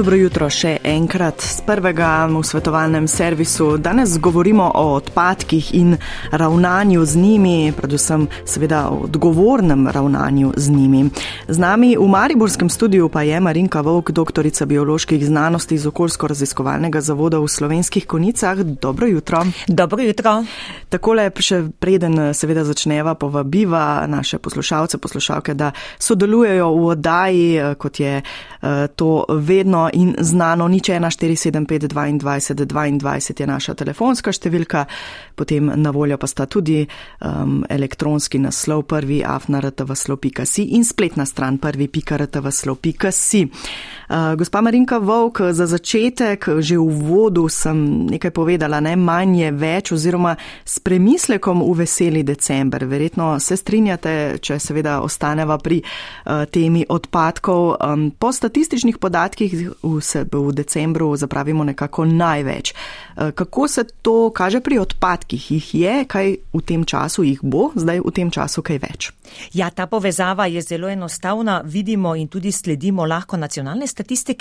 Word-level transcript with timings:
Dobro 0.00 0.16
jutro 0.16 0.46
še 0.48 0.78
enkrat 0.88 1.42
z 1.44 1.60
prvega 1.66 2.24
v 2.24 2.40
svetovalnem 2.40 3.04
servisu. 3.04 3.74
Danes 3.76 4.14
govorimo 4.16 4.64
o 4.64 4.94
odpadkih 4.96 5.74
in 5.76 5.98
ravnanju 6.32 7.04
z 7.04 7.20
njimi, 7.20 7.72
predvsem 7.76 8.24
seveda 8.48 8.86
o 8.88 9.02
odgovornem 9.04 9.84
ravnanju 9.92 10.54
z 10.56 10.72
njimi. 10.72 11.02
Z 11.48 11.60
nami 11.60 11.90
v 12.00 12.06
Mariborskem 12.08 12.70
studiu 12.72 13.10
pa 13.12 13.26
je 13.28 13.40
Marinka 13.40 13.82
Vovk, 13.84 14.14
doktorica 14.16 14.64
bioloških 14.64 15.26
znanosti 15.26 15.76
iz 15.76 15.84
okoljsko-raziskovalnega 15.84 17.04
zavoda 17.04 17.36
v 17.36 17.52
slovenskih 17.52 18.08
konicah. 18.08 18.56
Dobro 18.56 19.06
jutro. 19.06 19.44
Dobro 19.68 20.00
jutro. 20.00 20.38
Takole 20.88 21.28
še 21.36 21.60
preden 21.76 22.32
seveda 22.32 22.64
začneva 22.64 23.14
povabiva 23.20 24.08
naše 24.08 24.40
poslušalce, 24.40 24.96
poslušalke, 24.96 25.54
da 25.54 25.74
sodelujejo 25.98 26.72
v 26.72 26.88
oddaji, 26.96 27.46
kot 27.76 28.00
je 28.00 28.16
eh, 28.24 28.88
to 28.96 29.28
vedno 29.28 29.89
in 29.92 30.14
znano, 30.18 30.68
nič 30.68 30.90
1, 30.90 31.10
4, 31.10 31.36
7, 31.36 31.66
5, 31.66 31.88
22, 31.88 32.98
22 32.98 33.40
je 33.40 33.46
naša 33.46 33.74
telefonska 33.74 34.32
številka, 34.32 34.86
potem 35.34 35.72
na 35.76 35.90
voljo 35.90 36.18
pa 36.18 36.26
sta 36.26 36.46
tudi 36.46 36.82
um, 36.84 37.64
elektronski 37.68 38.38
naslov 38.38 38.86
prvi 38.90 39.22
afnartavaslo.si 39.24 40.74
in 40.76 40.84
spletna 40.84 41.26
stran 41.26 41.58
prvi 41.58 41.88
pikartavaslo.si. 41.88 43.44
Uh, 43.44 43.99
gospa 44.36 44.60
Marinka 44.60 44.98
Volk, 44.98 45.40
za 45.52 45.66
začetek, 45.70 46.58
že 46.58 46.74
v 46.74 46.90
vodu 46.90 47.46
sem 47.46 48.10
nekaj 48.10 48.30
povedala, 48.34 48.80
ne 48.82 48.96
manj 48.98 49.38
je 49.38 49.50
več 49.54 49.92
oziroma 49.94 50.34
s 50.66 50.82
premislekom 50.82 51.62
v 51.62 51.76
veseli 51.78 52.22
december. 52.26 52.84
Verjetno 52.90 53.38
se 53.38 53.54
strinjate, 53.56 54.42
če 54.42 54.58
seveda 54.58 54.98
ostaneva 55.06 55.58
pri 55.62 55.78
uh, 55.78 56.42
temi 56.50 56.82
odpadkov. 56.82 57.62
Po 58.18 58.32
statističnih 58.32 58.98
podatkih 58.98 59.54
v, 59.78 59.94
v 60.26 60.52
decembru 60.58 61.14
zapravimo 61.16 61.64
nekako 61.64 62.04
največ. 62.04 62.74
Eh, 62.74 63.32
kako 63.32 63.68
se 63.68 63.84
to 64.02 64.30
kaže 64.34 64.60
pri 64.60 64.78
odpadkih? 64.78 65.50
Jih 65.50 65.74
je, 65.74 65.94
kaj 66.04 66.36
v 66.52 66.62
tem 66.66 66.84
času 66.84 67.22
jih 67.22 67.38
bo, 67.42 67.70
zdaj 67.78 68.02
v 68.02 68.10
tem 68.10 68.30
času 68.30 68.62
kaj 68.62 68.78
več? 68.82 69.12
Ja, 69.54 69.70
ta 69.70 69.86
povezava 69.86 70.46
je 70.50 70.62
zelo 70.62 70.88
enostavna. 70.88 71.60
Vidimo 71.64 72.16
in 72.18 72.28
tudi 72.28 72.52
sledimo 72.52 73.06
lahko 73.06 73.36
nacionalne 73.36 73.86
statistike. 73.86 73.99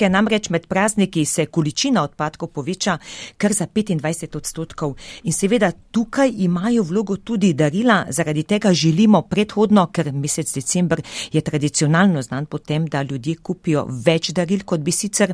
Namreč 0.10 0.50
med 0.50 0.68
prazniki 0.68 1.26
se 1.26 1.46
količina 1.46 2.04
odpadkov 2.04 2.50
poveča 2.50 2.98
kar 3.38 3.54
za 3.54 3.68
25 3.68 4.38
odstotkov. 4.38 4.96
In 5.24 5.34
seveda 5.34 5.72
tukaj 5.92 6.32
imajo 6.38 6.84
vlogo 6.84 7.18
tudi 7.18 7.54
darila. 7.54 8.06
Zaradi 8.10 8.44
tega 8.44 8.74
želimo 8.74 9.22
predhodno, 9.22 9.88
ker 9.92 10.12
mesec 10.14 10.54
decembr 10.54 11.02
je 11.32 11.42
tradicionalno 11.42 12.22
znan 12.22 12.46
potem, 12.46 12.86
da 12.88 13.02
ljudje 13.02 13.36
kupijo 13.36 13.86
več 14.06 14.32
daril, 14.32 14.64
kot 14.66 14.80
bi 14.80 14.92
sicer. 14.92 15.34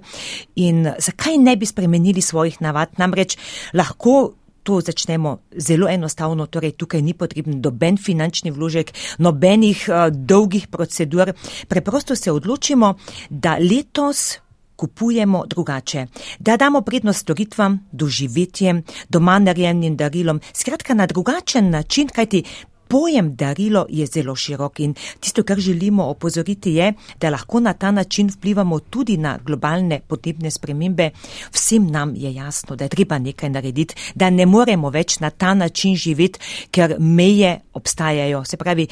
In 0.55 0.87
zakaj 0.99 1.37
ne 1.37 1.55
bi 1.55 1.65
spremenili 1.65 2.21
svojih 2.21 2.61
navad? 2.61 2.97
Namreč 2.97 3.37
lahko 3.73 4.33
to 4.65 4.81
začnemo 4.81 5.37
zelo 5.53 5.87
enostavno, 5.89 6.47
torej 6.49 6.73
tukaj 6.73 7.01
ni 7.05 7.13
potreben 7.13 7.61
doben 7.61 7.97
finančni 8.01 8.51
vložek, 8.51 8.91
nobenih 9.21 9.85
uh, 9.89 10.09
dolgih 10.09 10.67
procedur. 10.67 11.33
Preprosto 11.69 12.15
se 12.15 12.31
odločimo, 12.31 12.95
da 13.29 13.57
letos 13.61 14.39
kupujemo 14.75 15.45
drugače, 15.47 16.07
da 16.39 16.57
damo 16.57 16.81
prednost 16.81 17.21
storitvam, 17.21 17.79
doživetjem, 17.91 18.83
doma 19.09 19.39
narejenim 19.39 19.95
darilom, 19.95 20.41
skratka 20.53 20.93
na 20.93 21.05
drugačen 21.05 21.69
način, 21.69 22.09
kajti 22.09 22.43
Pojem 22.95 23.35
darilo 23.35 23.85
je 23.89 24.05
zelo 24.07 24.35
širok 24.35 24.79
in 24.79 24.93
tisto, 25.19 25.43
kar 25.43 25.59
želimo 25.59 26.03
opozoriti, 26.03 26.73
je, 26.73 26.93
da 27.21 27.29
lahko 27.29 27.59
na 27.59 27.73
ta 27.73 27.91
način 27.91 28.29
vplivamo 28.29 28.79
tudi 28.79 29.17
na 29.17 29.37
globalne 29.45 29.99
podnebne 30.07 30.51
spremembe. 30.51 31.09
Vsem 31.51 31.87
nam 31.91 32.13
je 32.15 32.33
jasno, 32.33 32.75
da 32.75 32.85
je 32.85 32.89
treba 32.89 33.19
nekaj 33.19 33.49
narediti, 33.49 33.95
da 34.15 34.29
ne 34.29 34.45
moremo 34.45 34.89
več 34.89 35.19
na 35.19 35.29
ta 35.29 35.53
način 35.53 35.95
živeti, 35.95 36.39
ker 36.71 36.95
meje 36.99 37.59
obstajajo. 37.75 38.43
Se 38.45 38.57
pravi, 38.57 38.87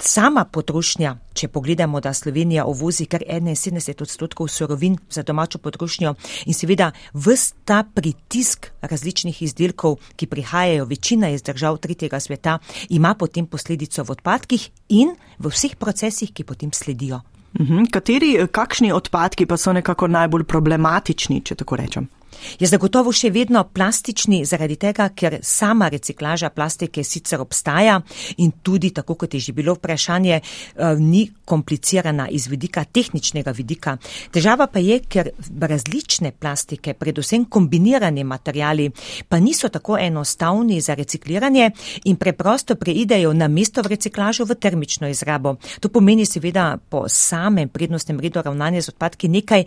sama 0.00 0.44
potrošnja, 0.44 1.16
če 1.34 1.48
pogledamo, 1.48 2.00
da 2.00 2.12
Slovenija 2.14 2.64
ovozi 2.66 3.06
kar 3.06 3.22
71 3.28 4.02
odstotkov 4.02 4.48
surovin 4.48 4.98
za 5.10 5.22
domačo 5.22 5.58
potrošnjo 5.58 6.14
in 6.46 6.54
seveda 6.54 6.90
vsta 7.14 7.84
pritisk 7.94 8.70
različnih 8.80 9.42
izdelkov, 9.42 9.96
ki 10.16 10.26
prihajajo 10.26 10.84
večina 10.84 11.30
iz 11.30 11.42
držav 11.42 11.78
tretjega 11.78 12.20
sveta, 12.20 12.58
ima 12.88 13.14
potem 13.14 13.46
posledico 13.46 14.04
v 14.04 14.18
odpadkih 14.18 14.68
in 14.88 15.14
v 15.38 15.50
vseh 15.52 15.76
procesih, 15.76 16.32
ki 16.32 16.44
potem 16.44 16.72
sledijo. 16.72 17.20
Mhm. 17.60 17.84
Kateri, 17.90 18.36
kakšni 18.52 18.92
odpadki 18.92 19.46
pa 19.46 19.56
so 19.56 19.72
nekako 19.72 20.08
najbolj 20.08 20.44
problematični, 20.44 21.40
če 21.44 21.54
tako 21.54 21.76
rečem? 21.76 22.08
Je 22.58 22.66
zagotovo 22.66 23.12
še 23.12 23.30
vedno 23.30 23.64
plastični, 23.64 24.44
zaradi 24.44 24.76
tega, 24.76 25.08
ker 25.14 25.38
sama 25.42 25.88
reciklaža 25.92 26.50
plastike 26.50 27.04
sicer 27.04 27.40
obstaja 27.40 28.00
in 28.38 28.52
tudi, 28.62 28.90
tako 28.90 29.14
kot 29.14 29.34
je 29.34 29.40
že 29.40 29.52
bilo 29.52 29.74
vprašanje, 29.74 30.40
eh, 30.40 30.96
ni 30.98 31.30
komplicirana 31.44 32.28
iz 32.28 32.46
vidika 32.46 32.84
tehničnega 32.84 33.50
vidika. 33.50 33.96
Težava 34.30 34.66
pa 34.66 34.78
je, 34.78 35.00
ker 35.00 35.30
različne 35.60 36.32
plastike, 36.32 36.94
predvsem 36.94 37.44
kombinirani 37.44 38.24
materijali, 38.24 38.90
pa 39.28 39.40
niso 39.40 39.68
tako 39.68 39.98
enostavni 39.98 40.80
za 40.80 40.94
recikliranje 40.94 41.70
in 42.04 42.16
preprosto 42.16 42.74
preidejo 42.74 43.32
na 43.32 43.48
mesto 43.48 43.82
v 43.82 43.94
reciklažo 43.94 44.44
v 44.44 44.54
termično 44.54 45.08
izrabo. 45.08 45.56
To 45.80 45.88
pomeni 45.88 46.26
seveda 46.26 46.76
po 46.88 47.04
samem 47.08 47.68
prednostnem 47.68 48.20
redu 48.20 48.42
ravnanja 48.42 48.80
z 48.82 48.88
odpadki 48.88 49.28
nekaj, 49.28 49.64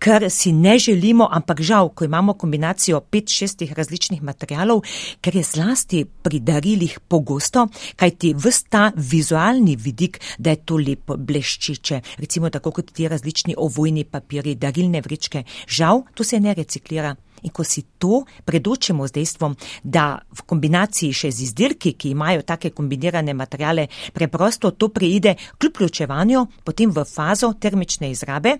kar 0.00 0.30
si 0.30 0.52
ne 0.52 0.78
želimo, 0.78 1.28
ampak 1.30 1.60
žal, 1.60 1.88
ko 1.94 2.04
imamo 2.04 2.32
kombinacijo 2.34 3.00
pet, 3.00 3.28
šestih 3.28 3.72
različnih 3.72 4.22
materijalov, 4.22 4.80
ker 5.20 5.36
je 5.36 5.42
zlasti 5.44 6.04
pri 6.04 6.40
darilih 6.40 6.98
pogosto, 7.08 7.66
kajti 7.96 8.34
vsta 8.34 8.90
vizualni 8.96 9.76
vidik, 9.76 10.20
da 10.38 10.50
je 10.50 10.64
to 10.64 10.80
lepo 10.80 11.16
bleščiče, 11.16 12.00
recimo 12.18 12.50
tako 12.50 12.70
kot 12.70 12.92
ti 12.92 13.08
različni 13.08 13.54
ovojni 13.58 14.04
papiri, 14.04 14.54
darilne 14.54 15.02
vrečke, 15.04 15.44
žal, 15.68 16.02
to 16.14 16.24
se 16.24 16.40
ne 16.40 16.54
reciklira. 16.54 17.16
In 17.42 17.50
ko 17.56 17.64
si 17.64 17.82
to 17.98 18.24
predočimo 18.44 19.06
z 19.08 19.16
dejstvom, 19.16 19.54
da 19.82 20.20
v 20.28 20.44
kombinaciji 20.44 21.12
še 21.16 21.30
z 21.32 21.46
izdelki, 21.48 21.94
ki 21.96 22.12
imajo 22.12 22.44
take 22.44 22.72
kombinirane 22.76 23.34
materijale, 23.34 23.86
preprosto 24.12 24.74
to 24.76 24.90
preide 24.92 25.36
kljub 25.56 25.80
ločevanju, 25.80 26.46
potem 26.64 26.92
v 26.92 27.04
fazo 27.08 27.54
termične 27.56 28.10
izrabe 28.12 28.58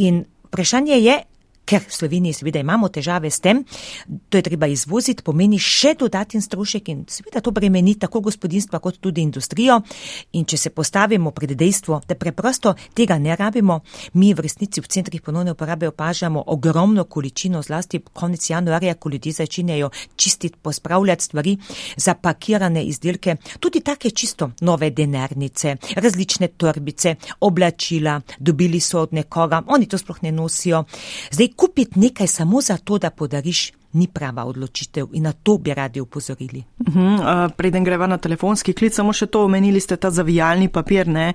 in 0.00 0.24
Vprašanje 0.54 0.94
je, 0.94 1.22
ker 1.64 1.82
v 1.88 1.92
Sloveniji 1.92 2.38
seveda 2.40 2.60
imamo 2.60 2.88
težave 2.88 3.30
s 3.30 3.40
tem, 3.40 3.64
to 4.28 4.38
je 4.38 4.44
treba 4.44 4.68
izvoziti, 4.70 5.24
pomeni 5.24 5.58
še 5.58 5.94
dodaten 5.98 6.42
strošek 6.44 6.88
in 6.92 7.04
seveda 7.08 7.40
to 7.40 7.52
bremeni 7.54 7.96
tako 8.00 8.20
gospodinstva 8.28 8.80
kot 8.84 9.00
tudi 9.00 9.24
industrijo. 9.24 9.80
In 10.32 10.44
če 10.44 10.58
se 10.58 10.70
postavimo 10.70 11.32
pred 11.34 11.54
dejstvo, 11.56 12.02
da 12.08 12.16
preprosto 12.18 12.74
tega 12.94 13.18
ne 13.18 13.36
rabimo, 13.36 13.80
mi 14.14 14.32
v 14.34 14.44
resnici 14.44 14.80
v 14.80 14.90
centrih 14.90 15.22
ponovne 15.22 15.54
uporabe 15.54 15.88
opažamo 15.88 16.44
ogromno 16.46 17.04
količino, 17.04 17.62
zlasti 17.62 18.02
konec 18.12 18.50
januarja, 18.50 18.94
ko 18.94 19.08
ljudje 19.08 19.32
začenjajo 19.40 19.90
čistiti, 20.16 20.58
pospravljati 20.62 21.24
stvari, 21.24 21.56
zapakirane 21.96 22.84
izdelke, 22.84 23.36
tudi 23.60 23.80
take 23.80 24.10
čisto 24.10 24.50
nove 24.60 24.90
denarnice, 24.90 25.76
različne 25.96 26.48
torbice, 26.48 27.16
oblačila, 27.40 28.20
dobili 28.38 28.80
so 28.80 29.00
od 29.00 29.12
nekoga, 29.12 29.62
oni 29.66 29.88
to 29.88 29.98
sploh 29.98 30.22
ne 30.22 30.32
nosijo. 30.32 30.84
Zdaj, 31.30 31.53
kupiti 31.56 32.00
nekaj 32.00 32.26
samo 32.26 32.60
zato, 32.60 32.98
da 32.98 33.10
podariš 33.10 33.72
ni 33.94 34.08
prava 34.08 34.44
odločitev 34.44 35.14
in 35.14 35.22
na 35.22 35.32
to 35.32 35.58
bi 35.58 35.74
radi 35.74 36.00
upozorili. 36.00 36.64
Uh 36.78 36.94
-huh, 36.94 37.44
uh, 37.46 37.52
preden 37.56 37.84
greva 37.84 38.06
na 38.06 38.18
telefonski 38.18 38.72
klic, 38.72 38.94
samo 38.94 39.12
še 39.12 39.26
to 39.26 39.44
omenili 39.44 39.80
ste 39.80 39.96
ta 39.96 40.10
zavijalni 40.10 40.68
papir, 40.68 41.08
ne, 41.08 41.32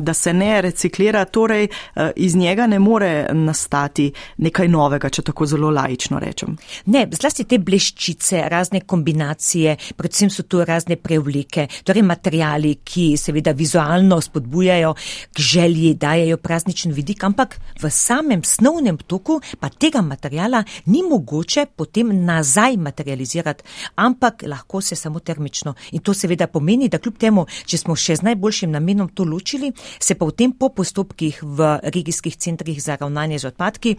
da 0.00 0.14
se 0.14 0.32
ne 0.32 0.62
reciklira, 0.62 1.24
torej 1.24 1.68
iz 2.16 2.36
njega 2.36 2.66
ne 2.66 2.78
more 2.78 3.28
nastati 3.32 4.12
nekaj 4.36 4.68
novega, 4.68 5.08
če 5.08 5.22
tako 5.22 5.46
zelo 5.46 5.70
lajično 5.70 6.18
rečem. 6.18 6.56
Ne, 6.86 7.06
zlasti 7.12 7.44
te 7.44 7.58
bleščice, 7.58 8.42
razne 8.48 8.80
kombinacije, 8.80 9.76
predvsem 9.96 10.30
so 10.30 10.42
tu 10.42 10.64
razne 10.64 10.96
prevlike, 10.96 11.66
torej 11.84 12.02
materijali, 12.02 12.74
ki 12.84 13.16
seveda 13.16 13.52
vizualno 13.52 14.20
spodbujajo 14.20 14.94
k 15.32 15.40
želji, 15.40 15.94
dajajo 15.94 16.36
prazničen 16.36 16.92
vidik, 16.92 17.24
ampak 17.24 17.58
v 17.82 17.90
samem 17.90 18.44
snovnem 18.44 18.96
toku 18.96 19.40
pa 19.60 19.68
tega 19.68 20.02
materijala 20.02 20.64
ni 20.86 21.02
mogoče 21.10 21.66
potem 21.76 22.01
potem 22.02 22.24
nazaj 22.24 22.76
materializirati, 22.76 23.64
ampak 23.96 24.42
lahko 24.46 24.80
se 24.80 24.96
samo 24.96 25.20
termično. 25.20 25.74
In 25.92 26.00
to 26.00 26.14
seveda 26.14 26.46
pomeni, 26.46 26.88
da 26.88 26.98
kljub 26.98 27.18
temu, 27.18 27.46
če 27.66 27.78
smo 27.78 27.96
še 27.96 28.16
z 28.16 28.22
najboljšim 28.22 28.70
namenom 28.70 29.08
to 29.14 29.24
ločili, 29.24 29.72
se 29.98 30.14
pa 30.14 30.26
v 30.26 30.32
tem 30.32 30.52
po 30.52 30.68
postopkih 30.68 31.42
v 31.42 31.78
regijskih 31.82 32.36
centrih 32.36 32.82
za 32.82 32.96
ravnanje 32.96 33.38
z 33.38 33.52
odpadki, 33.52 33.96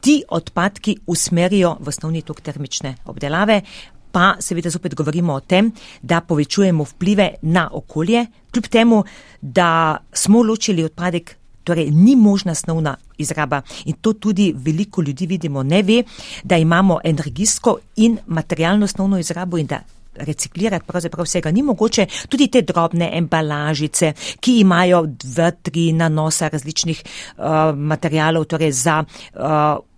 ti 0.00 0.22
odpadki 0.28 1.00
usmerijo 1.06 1.76
v 1.80 1.88
osnovni 1.88 2.22
tok 2.22 2.40
termične 2.40 2.96
obdelave. 3.06 3.62
Pa 4.10 4.34
seveda 4.42 4.70
zopet 4.70 4.94
govorimo 4.94 5.34
o 5.34 5.40
tem, 5.40 5.70
da 6.02 6.20
povečujemo 6.20 6.84
vplive 6.84 7.36
na 7.42 7.68
okolje, 7.72 8.26
kljub 8.50 8.66
temu, 8.66 9.04
da 9.40 9.98
smo 10.12 10.42
ločili 10.42 10.84
odpadek 10.84 11.39
torej 11.70 11.90
ni 11.90 12.16
možna 12.16 12.54
snovna 12.54 12.96
izraba. 13.18 13.62
In 13.84 14.00
to 14.00 14.12
tudi 14.12 14.52
veliko 14.56 15.02
ljudi 15.02 15.26
vidimo, 15.26 15.62
ne 15.62 15.82
ve, 15.82 16.02
da 16.42 16.56
imamo 16.56 17.00
energijsko 17.04 17.78
in 17.96 18.18
materialno 18.26 18.86
snovno 18.86 19.18
izrabo 19.18 19.58
in 19.58 19.66
da 19.66 19.80
reciklirati 20.14 20.86
pravzaprav 20.86 21.24
vsega 21.24 21.50
ni 21.50 21.62
mogoče, 21.62 22.06
tudi 22.28 22.48
te 22.50 22.62
drobne 22.62 23.10
embalažice, 23.14 24.12
ki 24.40 24.58
imajo 24.60 25.04
dva, 25.06 25.50
tri 25.50 25.92
nanosa 25.92 26.48
različnih 26.48 27.02
uh, 27.02 27.44
materijalov, 27.76 28.44
torej 28.44 28.72
za 28.72 29.04
uh, 29.04 29.40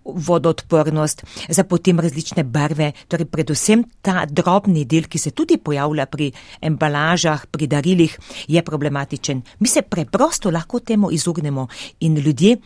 vodoodpornost, 0.05 1.23
za 1.49 1.63
potem 1.63 1.99
različne 1.99 2.43
barve, 2.43 2.91
torej 3.07 3.25
predvsem 3.25 3.83
ta 4.01 4.25
drobni 4.25 4.85
del, 4.85 5.07
ki 5.09 5.19
se 5.19 5.31
tudi 5.31 5.57
pojavlja 5.57 6.05
pri 6.05 6.31
embalažah, 6.61 7.45
pri 7.51 7.67
darilih, 7.67 8.17
je 8.47 8.63
problematičen. 8.63 9.41
Mi 9.59 9.67
se 9.67 9.81
preprosto 9.81 10.51
lahko 10.51 10.79
temu 10.79 11.11
izognemo 11.11 11.67
in 11.99 12.17
ljudje 12.17 12.57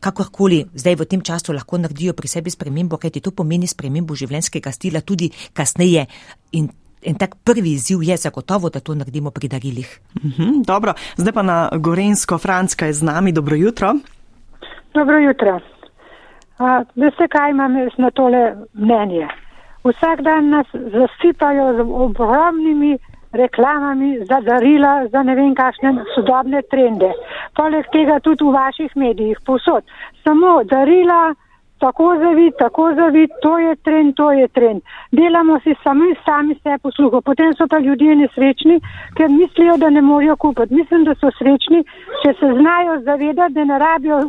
kakorkoli 0.00 0.64
zdaj 0.74 0.96
v 0.96 1.06
tem 1.08 1.20
času 1.20 1.52
lahko 1.52 1.78
naredijo 1.78 2.12
pri 2.12 2.28
sebi 2.28 2.50
spremembo, 2.50 2.96
kajti 2.96 3.20
to 3.20 3.30
pomeni 3.30 3.66
spremembo 3.66 4.14
življenjskega 4.14 4.72
stila 4.72 5.00
tudi 5.00 5.30
kasneje 5.52 6.06
in 6.52 6.68
In 7.06 7.14
tak 7.14 7.36
prvi 7.44 7.76
izziv 7.76 8.00
je 8.02 8.16
zagotovo, 8.16 8.66
da 8.70 8.80
to 8.80 8.94
naredimo 8.94 9.30
pri 9.30 9.46
darilih. 9.48 9.86
Mhm, 10.24 10.64
dobro, 10.66 10.94
zdaj 11.16 11.32
pa 11.32 11.42
na 11.42 11.70
Gorensko, 11.70 12.38
Franska 12.38 12.86
je 12.86 12.92
z 12.92 13.02
nami. 13.06 13.32
Dobro 13.32 13.56
jutro. 13.56 13.94
Dobro 14.94 15.18
jutro. 15.18 15.75
Veste, 16.96 17.28
kaj 17.28 17.50
imam 17.50 17.76
jaz 17.76 17.98
na 17.98 18.10
tole 18.10 18.54
mnenje? 18.74 19.28
Vsak 19.84 20.22
dan 20.22 20.48
nas 20.50 20.66
zasipajo 20.72 21.72
z 21.76 21.80
ogromnimi 22.04 22.98
reklamami 23.32 24.24
za 24.24 24.40
darila, 24.40 25.06
za 25.12 25.22
ne 25.22 25.34
vem 25.34 25.54
kakšne 25.54 25.92
sodobne 26.14 26.62
trende. 26.70 27.12
Poleg 27.54 27.84
tega 27.92 28.20
tudi 28.20 28.44
v 28.44 28.54
vaših 28.56 28.96
medijih, 28.96 29.38
posod. 29.44 29.84
Samo 30.24 30.62
darila 30.64 31.34
tako 31.78 32.16
zavid, 32.18 32.54
tako 32.58 32.94
zavid, 32.94 33.30
to 33.42 33.58
je 33.58 33.76
trend, 33.76 34.14
to 34.16 34.32
je 34.32 34.48
trend. 34.48 34.82
Delamo 35.12 35.60
si 35.60 35.74
sami, 35.84 36.14
sami 36.24 36.54
se 36.54 36.78
posluho. 36.82 37.20
Potem 37.20 37.52
so 37.54 37.66
pa 37.68 37.78
ljudje 37.78 38.16
nesrečni, 38.16 38.80
ker 39.16 39.28
mislijo, 39.28 39.76
da 39.76 39.90
ne 39.90 40.02
morejo 40.02 40.36
kupiti. 40.36 40.74
Mislim, 40.74 41.04
da 41.04 41.14
so 41.14 41.30
srečni, 41.38 41.84
če 42.24 42.32
se 42.40 42.52
znajo 42.58 43.00
zavedati, 43.04 43.54
da 43.54 43.64
ne 43.64 43.78
rabijo 43.78 44.20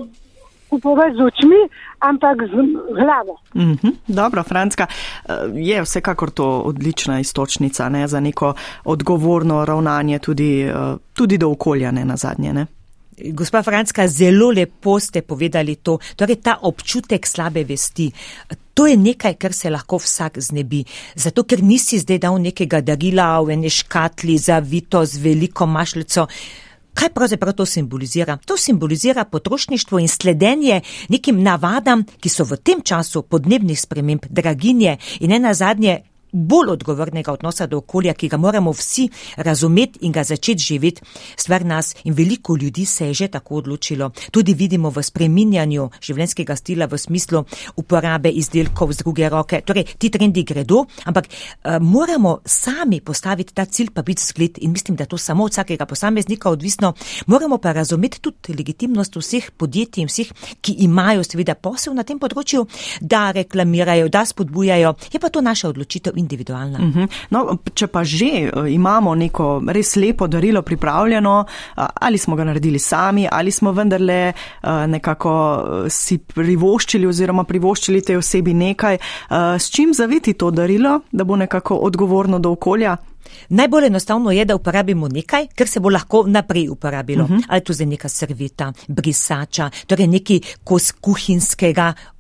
kupovati 0.70 1.16
z 1.16 1.22
očmi, 1.22 1.62
ampak 2.00 2.38
z 2.52 2.56
glavo. 2.96 3.40
Mm 3.56 3.76
-hmm. 3.76 3.94
Dobro, 4.08 4.44
Franska, 4.44 4.88
eh, 4.90 5.34
je 5.54 5.82
vsekakor 5.82 6.32
to 6.32 6.46
odlična 6.46 7.20
istočnica 7.20 7.90
ne, 7.90 8.08
za 8.08 8.20
neko 8.20 8.54
odgovorno 8.84 9.66
ravnanje 9.66 10.20
tudi, 10.20 10.62
eh, 10.62 10.74
tudi 11.14 11.38
do 11.38 11.50
okolja, 11.50 11.92
ne 11.92 12.06
na 12.06 12.18
zadnje. 12.18 12.54
Ne? 12.54 12.66
Gospa 13.18 13.64
Franska, 13.64 14.08
zelo 14.08 14.52
lepo 14.52 15.00
ste 15.00 15.22
povedali 15.22 15.76
to, 15.76 15.98
torej 16.16 16.36
ta 16.36 16.60
občutek 16.62 17.26
slabe 17.26 17.64
vesti. 17.64 18.12
To 18.78 18.86
je 18.86 18.98
nekaj, 18.98 19.34
kar 19.42 19.54
se 19.54 19.70
lahko 19.74 19.98
vsak 19.98 20.38
znebi. 20.38 20.84
Zato, 21.16 21.44
ker 21.44 21.64
nisi 21.64 21.98
zdaj 21.98 22.20
dal 22.22 22.38
nekega 22.38 22.82
darila 22.82 23.42
v 23.42 23.58
eni 23.58 23.74
škatli 23.74 24.38
za 24.38 24.60
vito 24.60 25.02
z 25.06 25.18
veliko 25.18 25.66
mašljico. 25.66 26.28
Kaj 26.98 27.10
pravzaprav 27.14 27.54
to 27.54 27.66
simbolizira? 27.66 28.38
To 28.46 28.58
simbolizira 28.58 29.24
potrošništvo 29.24 30.00
in 30.00 30.08
sledenje 30.08 30.82
nekim 31.10 31.44
navadam, 31.44 32.04
ki 32.20 32.30
so 32.30 32.44
v 32.44 32.58
tem 32.58 32.82
času 32.82 33.22
podnebnih 33.22 33.82
sprememb, 33.82 34.26
draginje 34.30 34.98
in 35.20 35.32
ena 35.32 35.54
zadnje 35.54 36.00
bolj 36.38 36.72
odgovornega 36.78 37.34
odnosa 37.34 37.68
do 37.68 37.78
okolja, 37.78 38.14
ki 38.14 38.30
ga 38.30 38.38
moramo 38.38 38.72
vsi 38.72 39.10
razumeti 39.38 40.00
in 40.02 40.12
ga 40.12 40.24
začeti 40.24 40.64
živeti, 40.64 41.02
stvar 41.36 41.66
nas 41.66 41.96
in 42.04 42.14
veliko 42.14 42.56
ljudi 42.56 42.86
se 42.86 43.08
je 43.08 43.14
že 43.14 43.28
tako 43.28 43.56
odločilo. 43.56 44.12
Tudi 44.32 44.54
vidimo 44.54 44.90
v 44.90 45.04
spreminjanju 45.04 45.90
življenjskega 46.02 46.56
stila 46.56 46.86
v 46.86 46.98
smislu 46.98 47.44
uporabe 47.76 48.30
izdelkov 48.30 48.94
z 48.94 49.04
druge 49.04 49.30
roke. 49.30 49.62
Torej, 49.62 49.86
ti 49.98 50.10
trendi 50.10 50.44
gredo, 50.44 50.86
ampak 51.06 51.28
uh, 51.28 51.78
moramo 51.82 52.40
sami 52.46 53.02
postaviti 53.02 53.54
ta 53.54 53.66
cilj, 53.66 53.92
pa 53.94 54.02
biti 54.02 54.24
zgled 54.24 54.58
in 54.62 54.72
mislim, 54.72 54.96
da 54.96 55.06
to 55.06 55.18
samo 55.18 55.44
od 55.44 55.52
vsakega 55.52 55.86
posameznika 55.86 56.50
odvisno. 56.50 56.94
Moramo 57.26 57.58
pa 57.58 57.72
razumeti 57.72 58.22
tudi 58.22 58.54
legitimnost 58.58 59.16
vseh 59.16 59.52
podjetij 59.58 60.02
in 60.02 60.08
vseh, 60.08 60.32
ki 60.62 60.76
imajo 60.86 61.24
seveda 61.24 61.56
posel 61.56 61.96
na 61.96 62.04
tem 62.04 62.20
področju, 62.20 62.66
da 63.02 63.32
reklamirajo, 63.32 64.10
da 64.10 64.26
spodbujajo. 64.26 64.94
Je 65.14 65.20
pa 65.20 65.30
to 65.30 65.42
naša 65.42 65.70
odločitev 65.70 66.18
individualna. 66.28 66.80
Uh 66.80 66.86
mhm. 66.86 67.00
-huh. 67.00 67.08
no, 67.30 67.58
če 67.74 67.88
pa 67.88 68.04
že 68.04 68.26
eh, 68.26 68.52
imamo 68.74 69.16
neko 69.16 69.62
res 69.68 69.96
lepo 69.96 70.28
darilo 70.28 70.62
pripravljeno, 70.62 71.46
eh, 71.48 71.82
ali 72.02 72.18
smo 72.18 72.36
ga 72.36 72.44
naredili 72.44 72.80
sami, 72.80 73.28
ali 73.32 73.52
smo 73.52 73.72
vendarle 73.72 74.34
eh, 74.34 74.88
nekako 74.88 75.34
si 75.90 76.18
privoščili 76.18 77.08
oziroma 77.08 77.44
privoščili 77.44 78.02
tej 78.02 78.18
osebi 78.18 78.54
nekaj, 78.54 78.98
s 79.60 79.70
čim 79.70 79.94
zaviti 79.94 80.34
to 80.34 80.52
darilo, 80.52 81.00
da 81.12 81.24
bo 81.24 81.36
nekako 81.36 81.76
odgovorno 81.76 82.40
do 82.40 82.52
okolja. 82.52 82.98
Najbolj 83.50 83.86
enostavno 83.86 84.32
je, 84.32 84.46
da 84.46 84.56
uporabimo 84.56 85.08
nekaj, 85.08 85.48
kar 85.56 85.68
se 85.68 85.80
bo 85.80 85.90
lahko 85.90 86.24
naprej 86.28 86.70
uporabilo. 86.70 87.24
Uh 87.24 87.30
mhm. 87.30 87.40
-huh. 87.40 87.46
Ali 87.48 87.62
to 87.62 87.74
za 87.74 87.86
neka 87.86 88.10
servita, 88.10 88.74
brisača, 88.88 89.70
torej 89.88 90.08
neki 90.08 90.42
kos 90.64 90.92
kuhinskega 90.92 91.94
uh, 91.98 92.17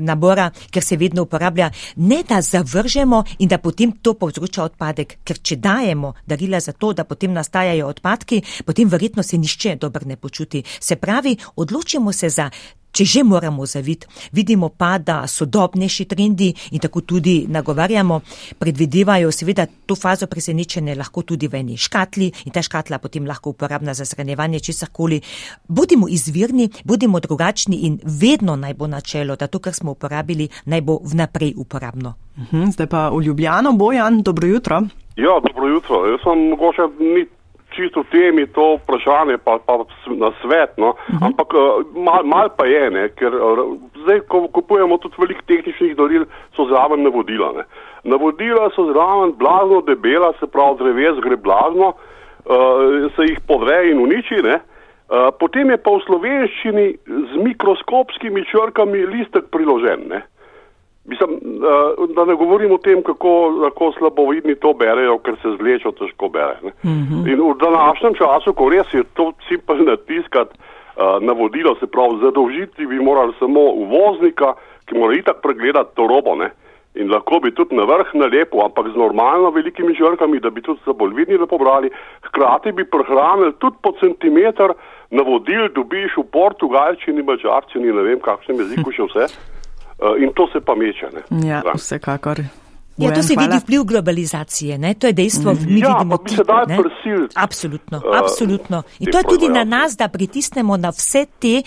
nabora, 0.00 0.50
ker 0.70 0.84
se 0.84 0.96
vedno 0.96 1.22
uporablja, 1.22 1.70
ne 1.96 2.22
da 2.28 2.40
zavržemo 2.40 3.24
in 3.38 3.48
da 3.48 3.58
potem 3.58 3.92
to 4.02 4.14
povzroča 4.14 4.64
odpadek. 4.64 5.18
Ker 5.24 5.38
če 5.38 5.56
dajemo 5.56 6.14
darila 6.26 6.60
za 6.60 6.72
to, 6.72 6.92
da 6.92 7.04
potem 7.04 7.32
nastajajo 7.32 7.86
odpadki, 7.86 8.42
potem 8.64 8.88
verjetno 8.88 9.22
se 9.22 9.38
nišče 9.38 9.76
dobro 9.76 10.06
ne 10.06 10.16
počuti. 10.16 10.62
Se 10.80 10.96
pravi, 10.96 11.36
odločimo 11.56 12.12
se 12.12 12.28
za 12.28 12.50
če 12.98 13.04
že 13.06 13.22
moramo 13.22 13.66
zaviti. 13.66 14.06
Vidimo 14.32 14.68
pa, 14.74 14.98
da 14.98 15.22
sodobnejši 15.26 16.04
trendi 16.10 16.48
in 16.74 16.82
tako 16.82 17.04
tudi 17.06 17.44
nagovarjamo, 17.48 18.20
predvidevajo 18.58 19.30
seveda 19.32 19.66
to 19.86 19.94
fazo 19.94 20.26
presenečenja 20.26 20.96
lahko 20.98 21.22
tudi 21.22 21.46
v 21.48 21.60
eni 21.62 21.78
škatli 21.78 22.32
in 22.46 22.54
ta 22.54 22.62
škatla 22.62 22.98
potem 22.98 23.26
lahko 23.26 23.54
uporabna 23.54 23.94
za 23.94 24.04
shranjevanje 24.04 24.60
česarkoli. 24.60 25.20
Bodimo 25.68 26.08
izvirni, 26.10 26.68
bodimo 26.84 27.20
drugačni 27.20 27.84
in 27.86 28.00
vedno 28.02 28.56
naj 28.56 28.74
bo 28.74 28.86
načelo, 28.90 29.36
da 29.36 29.46
to, 29.46 29.62
kar 29.62 29.74
smo 29.74 29.94
uporabili, 29.94 30.48
naj 30.66 30.80
bo 30.82 30.98
vnaprej 31.04 31.54
uporabno. 31.56 32.14
Mhm, 32.38 32.70
zdaj 32.74 32.86
pa 32.86 33.08
v 33.10 33.22
Ljubljano, 33.22 33.72
Bojan, 33.72 34.22
dobro 34.22 34.46
jutro. 34.46 34.82
Ja, 35.16 35.40
dobro 35.46 35.68
jutro. 35.68 36.06
Jaz 36.06 36.20
sem 36.22 36.48
mogoče 36.50 36.82
ni 36.98 37.26
čisto 37.78 38.02
temi 38.10 38.46
to 38.50 38.74
vprašanje, 38.82 39.38
pa, 39.46 39.58
pa 39.66 39.78
na 40.18 40.32
svet, 40.42 40.74
no. 40.76 40.94
uh 40.98 41.14
mhm. 41.14 41.24
ampak 41.30 41.54
eh, 41.54 41.66
mal, 41.94 42.22
mal 42.26 42.48
pa 42.58 42.66
je, 42.66 42.84
ne, 42.90 43.04
ker 43.14 43.30
eh, 43.30 43.62
zdaj, 44.02 44.20
ko 44.26 44.48
kupujemo 44.52 44.98
tudi 44.98 45.22
veliko 45.22 45.46
tehničnih 45.46 45.94
daril, 45.96 46.26
so 46.56 46.66
zraven 46.66 47.06
navodila. 47.06 47.52
Ne. 47.58 47.64
Navodila 48.04 48.70
so 48.74 48.88
zraven 48.90 49.36
blazno 49.38 49.80
debela, 49.86 50.32
se 50.40 50.46
pravi, 50.46 50.78
dreves 50.82 51.22
gre 51.22 51.36
blazno, 51.36 51.92
uh, 51.92 53.10
se 53.16 53.26
jih 53.28 53.40
podre 53.46 53.90
in 53.90 54.00
uniči. 54.00 54.40
Ne. 54.42 54.58
Uh, 55.08 55.28
potem 55.40 55.70
je 55.70 55.78
pa 55.82 55.92
v 55.96 56.04
slovenščini 56.06 56.86
z 57.06 57.42
mikroskopskimi 57.42 58.44
črkami 58.50 59.06
listek 59.12 59.50
priložen. 59.50 60.06
Ne. 60.12 60.22
Mislim, 61.08 61.30
uh, 61.32 62.08
da 62.16 62.24
ne 62.24 62.34
govorim 62.34 62.72
o 62.72 62.78
tem, 62.78 63.02
kako 63.02 63.30
lahko 63.62 63.92
slabovidni 63.98 64.54
to 64.60 64.74
berejo, 64.76 65.18
ker 65.24 65.38
se 65.42 65.54
zlečo 65.56 65.92
težko 65.96 66.28
bere. 66.28 66.72
Mm 66.84 66.90
-hmm. 66.90 67.32
In 67.32 67.40
v 67.40 67.54
današnjem 67.60 68.14
času, 68.14 68.52
ko 68.52 68.68
res 68.68 68.94
je 68.94 69.04
to 69.14 69.32
simpel 69.48 69.76
natiskati 69.84 70.52
uh, 70.52 71.22
navodilo, 71.24 71.74
se 71.80 71.86
pravi, 71.86 72.18
zadolžiti 72.22 72.86
bi 72.86 73.00
morali 73.00 73.32
samo 73.38 73.60
uvoznika, 73.60 74.52
ki 74.84 74.98
mora 74.98 75.14
itak 75.14 75.36
pregledati 75.42 75.96
to 75.96 76.06
robo. 76.06 76.34
Ne? 76.34 76.50
In 76.94 77.10
lahko 77.10 77.40
bi 77.40 77.50
tudi 77.54 77.76
na 77.76 77.84
vrh 77.84 78.14
nalepo, 78.14 78.64
ampak 78.64 78.88
z 78.92 78.96
normalno 78.96 79.50
velikimi 79.50 79.94
žrkami, 79.94 80.40
da 80.40 80.50
bi 80.50 80.62
tudi 80.62 80.80
za 80.86 80.92
bolj 80.92 81.14
vidni 81.14 81.36
lepo 81.36 81.58
brali. 81.58 81.90
Hkrati 82.22 82.72
bi 82.72 82.84
prehranili 82.84 83.52
tudi 83.58 83.76
po 83.82 83.92
centimeter 84.00 84.72
navodil, 85.10 85.68
dobiš 85.74 86.16
v 86.16 86.24
portugalčini, 86.32 87.22
mačarčini, 87.22 87.92
ne 87.92 88.02
vem 88.02 88.20
kakšnem 88.20 88.58
jeziku 88.58 88.92
še 88.92 89.06
vse. 89.08 89.24
Eh, 89.24 89.54
in 90.22 90.32
to 90.34 90.48
se 90.52 90.60
pa 90.60 90.74
meče. 90.74 91.06
Ne? 91.14 91.48
Ja, 91.48 91.62
vsekakor. 91.74 92.42
Ja, 92.98 93.14
to 93.14 93.22
se 93.22 93.34
hvala. 93.34 93.48
vidi 93.48 93.62
vpliv 93.62 93.84
globalizacije, 93.84 94.78
ne? 94.78 94.94
to 94.94 95.06
je 95.06 95.12
dejstvo. 95.12 95.52
Mi 95.52 95.80
ja, 95.80 95.88
vidimo, 95.88 96.16
bi 96.16 96.30
se 96.30 96.42
daj 96.44 96.64
prisiliti. 96.66 97.34
Absolutno, 97.36 97.98
uh, 97.98 98.18
absolutno. 98.18 98.82
In 98.98 99.12
to 99.12 99.18
je 99.18 99.24
tudi 99.24 99.48
na 99.48 99.64
nas, 99.64 99.96
da 99.96 100.08
pritisnemo 100.08 100.76
na 100.76 100.88
vse 100.88 101.26
te, 101.40 101.54
ja. 101.54 101.62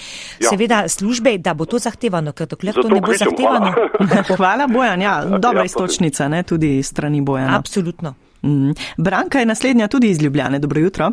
seveda, 0.50 0.88
službe, 0.88 1.38
da 1.38 1.54
bo 1.54 1.66
to 1.66 1.80
zahtevano, 1.80 2.32
ker 2.32 2.48
dokler 2.48 2.74
to 2.74 2.90
ne 2.90 3.00
bo 3.00 3.08
kričem, 3.08 3.28
zahtevano. 3.30 3.72
Hvala, 3.72 4.24
hvala 4.38 4.68
Bojan, 4.68 5.02
ja, 5.02 5.26
dobra 5.26 5.62
ja, 5.62 5.66
istočnica, 5.66 6.28
ne, 6.28 6.44
tudi 6.44 6.84
strani 6.84 7.22
Bojana. 7.22 7.58
Absolutno. 7.58 8.14
Mm. 8.44 8.72
Branka 8.98 9.40
je 9.40 9.46
naslednja 9.46 9.88
tudi 9.88 10.10
iz 10.10 10.22
Ljubljane. 10.22 10.60
Dobro 10.60 10.80
jutro. 10.80 11.12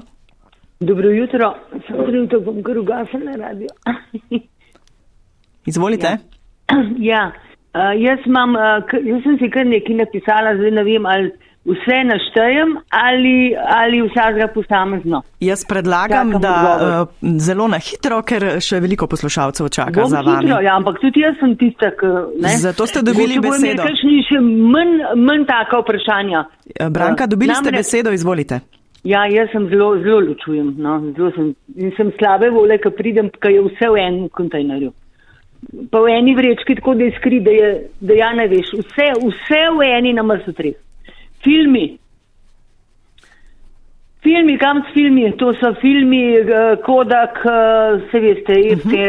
Dobro 0.81 1.11
jutro, 1.11 1.55
sem 1.71 1.97
trenutno 2.07 2.41
bom 2.41 2.63
kar 2.63 2.79
ugasnil 2.79 3.25
na 3.25 3.37
radio. 3.37 3.69
Izvolite. 5.71 6.07
Ja. 6.07 6.38
Ja, 7.01 7.33
uh, 7.75 7.93
jaz, 7.97 8.19
imam, 8.27 8.55
uh, 8.55 8.63
jaz 9.05 9.23
sem 9.23 9.39
si 9.39 9.51
kar 9.51 9.67
nekaj 9.67 9.95
napisala, 9.97 10.57
zdaj 10.57 10.71
ne 10.73 10.85
vem, 10.85 11.07
ali 11.07 11.31
vse 11.65 11.97
naštejem 12.05 12.71
ali, 12.91 13.33
ali 13.71 13.99
vsakega 14.03 14.47
posamezno. 14.49 15.23
Jaz 15.41 15.65
predlagam, 15.65 16.31
Čakam 16.31 16.41
da 16.41 16.53
odgovor. 16.53 17.03
uh, 17.03 17.39
zelo 17.39 17.69
na 17.69 17.79
hitro, 17.79 18.23
ker 18.23 18.47
še 18.59 18.81
veliko 18.81 19.07
poslušalcev 19.07 19.69
čaka 19.71 19.93
Bom 19.93 20.09
za 20.09 20.21
vami. 20.21 20.47
hitro, 20.47 20.61
ja, 20.61 20.77
ampak 20.77 20.97
tudi 20.99 21.21
jaz 21.21 21.37
sem 21.37 21.57
tista, 21.57 21.91
ki. 21.91 22.13
Ne? 22.39 22.55
Zato 22.59 22.87
ste 22.87 23.03
dobili 23.03 23.37
Mogoče 23.37 23.49
imeli 23.49 23.75
besedo. 23.75 23.83
kakšni 23.85 24.17
še 24.25 24.41
manj, 24.41 24.95
manj 25.19 25.45
taka 25.47 25.79
vprašanja. 25.79 26.45
Branka, 26.91 27.27
dobili 27.27 27.55
ste 27.55 27.69
namreč- 27.69 27.85
besedo, 27.85 28.13
izvolite. 28.13 28.61
Ja, 29.05 29.27
jaz 29.27 29.53
sem 29.53 29.69
zelo, 29.69 29.93
zelo 29.99 30.21
ločujem. 30.21 30.73
No, 30.79 30.97
zelo 31.13 31.31
sem, 31.31 31.53
sem 31.97 32.13
slabe 32.19 32.49
vole, 32.51 32.79
ko 32.79 32.91
pridem, 32.91 33.29
ko 33.33 33.49
je 33.49 33.61
vse 33.63 33.89
v 33.89 34.01
enem 34.01 34.29
kontejnerju. 34.31 34.91
Pa 35.91 35.99
v 36.01 36.13
eni 36.15 36.35
vrečki 36.35 36.75
tako, 36.79 36.95
da 36.95 37.05
je 37.05 37.15
skri, 37.19 37.41
da, 37.41 37.51
je, 37.51 37.71
da 38.01 38.15
ja 38.15 38.33
ne 38.33 38.47
veš. 38.49 38.71
Vse, 38.79 39.09
vse 39.21 39.63
v 39.75 39.89
eni 39.89 40.13
na 40.15 40.23
mrsu 40.23 40.53
treh. 40.55 40.77
Filmi. 41.43 41.99
Filmi, 44.23 44.57
kam 44.59 44.83
s 44.83 44.93
filmi? 44.95 45.31
To 45.39 45.53
so 45.55 45.73
filmi, 45.81 46.23
eh, 46.37 46.77
Kodak, 46.85 47.39
eh, 47.47 48.01
se 48.11 48.21
veste, 48.21 48.55
irske, 48.71 49.05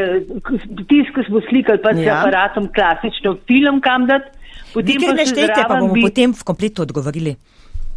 tisk, 0.88 1.16
ki 1.16 1.24
smo 1.28 1.42
slikali, 1.50 1.82
pa 1.82 1.94
s 1.94 2.04
Ja. 2.06 2.20
aparatom 2.22 2.68
klasično 2.74 3.38
film 3.48 3.82
kam 3.82 4.06
dati. 4.06 4.30
Vi 4.30 4.74
Potem 4.74 5.02
kar 5.02 5.08
pa 5.10 5.14
ne 5.14 5.26
še 5.26 5.34
štejte, 5.34 5.62
pa 5.68 5.76
bomo 5.80 5.94
bi- 5.94 6.02
potem 6.02 6.34
v 6.34 6.44
kompletu 6.46 6.82
odgovorili. 6.82 7.36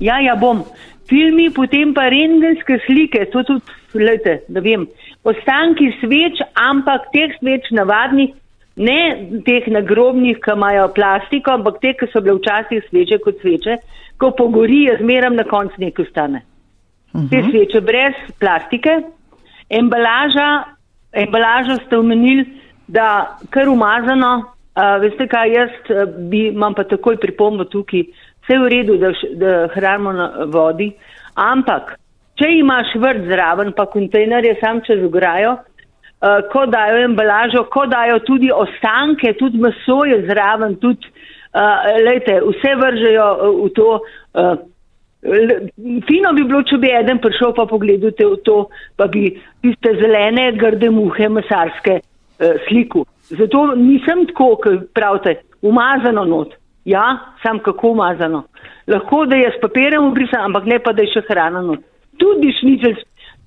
Ja, 0.00 0.18
ja, 0.20 0.34
bom. 0.36 0.64
Filmi, 1.06 1.50
potem 1.50 1.92
pa 1.94 2.08
rengenske 2.08 2.80
slike, 2.86 3.28
to 3.30 3.42
tudi, 3.44 3.60
gledajte, 3.92 4.40
da 4.48 4.60
vem. 4.60 4.86
Ostanki 5.22 5.92
sveč, 6.00 6.40
ampak 6.56 7.12
teh 7.12 7.28
sveč 7.38 7.68
navadnih, 7.70 8.32
ne 8.86 8.98
teh 9.46 9.66
nagrobnih, 9.72 10.38
ki 10.42 10.54
imajo 10.56 10.88
plastiko, 10.96 11.56
ampak 11.58 11.80
te, 11.82 11.94
ki 11.98 12.08
so 12.12 12.22
bile 12.24 12.38
včasih 12.40 12.84
sveče 12.88 13.18
kot 13.24 13.40
sveče, 13.42 13.76
ko 14.20 14.32
pogori, 14.38 14.84
je 14.88 14.98
zmeram 15.00 15.36
na 15.38 15.44
koncu 15.48 15.82
nekaj 15.82 16.06
ostane. 16.06 16.42
Te 17.30 17.42
sveče 17.50 17.82
brez 17.84 18.18
plastike, 18.40 18.96
embalaža, 19.70 20.48
embalažo 21.12 21.78
ste 21.84 21.98
omenili, 21.98 22.46
da 22.88 23.38
kar 23.50 23.68
umazano, 23.68 24.32
a, 24.74 24.96
veste 25.02 25.26
kaj, 25.28 25.52
jaz 25.52 25.90
bi, 26.30 26.46
imam 26.48 26.74
pa 26.74 26.84
takoj 26.88 27.18
pripombo 27.20 27.68
tukaj, 27.68 28.06
vse 28.42 28.58
v 28.58 28.70
redu, 28.72 28.96
da, 29.00 29.12
da 29.38 29.52
hranimo 29.74 30.12
na 30.16 30.30
vodi, 30.52 30.90
ampak 31.38 31.94
če 32.40 32.48
imaš 32.58 32.96
vrt 33.00 33.28
zraven, 33.28 33.72
pa 33.76 33.86
kontejnerje 33.92 34.56
sam 34.60 34.80
čez 34.86 35.04
ograjo, 35.04 35.58
ko 36.52 36.66
dajo 36.70 37.00
embalažo, 37.04 37.64
ko 37.70 37.86
dajo 37.90 38.20
tudi 38.26 38.50
ostanke, 38.54 39.32
tudi 39.38 39.58
meso 39.58 40.04
je 40.06 40.20
zraven, 40.28 40.76
tudi, 40.78 41.10
a, 41.52 41.64
lejte, 42.06 42.38
vse 42.46 42.74
vržejo 42.78 43.24
a, 43.24 43.50
v 43.58 43.70
to. 43.74 43.88
L- 45.22 45.68
Fino 46.06 46.32
bi 46.34 46.42
bilo, 46.42 46.62
če 46.66 46.78
bi 46.82 46.90
eden 46.90 47.20
prišel 47.22 47.52
pa 47.54 47.66
pogledal 47.70 48.10
te 48.18 48.26
v 48.26 48.38
to, 48.46 48.56
pa 48.98 49.06
bi 49.06 49.28
tiste 49.62 49.94
zelene, 50.00 50.48
grde 50.58 50.90
muhe, 50.90 51.28
mesarske 51.30 52.00
eh, 52.00 52.56
sliku. 52.66 53.04
Zato 53.30 53.68
nisem 53.78 54.26
tako, 54.30 54.56
kot 54.62 54.88
pravite, 54.94 55.36
umazano 55.62 56.24
not. 56.26 56.56
Ja, 56.84 57.36
sam 57.42 57.60
kako 57.62 57.94
umazano. 57.94 58.44
Lahko, 58.90 59.24
da 59.30 59.38
je 59.38 59.52
s 59.54 59.60
papirjem 59.62 60.08
obrisan, 60.10 60.48
ampak 60.48 60.66
ne 60.66 60.80
pa, 60.82 60.92
da 60.92 61.06
je 61.06 61.12
še 61.14 61.22
hrana 61.28 61.62
not. 61.62 61.84
Tudi 62.18 62.50
šničelj, 62.58 62.98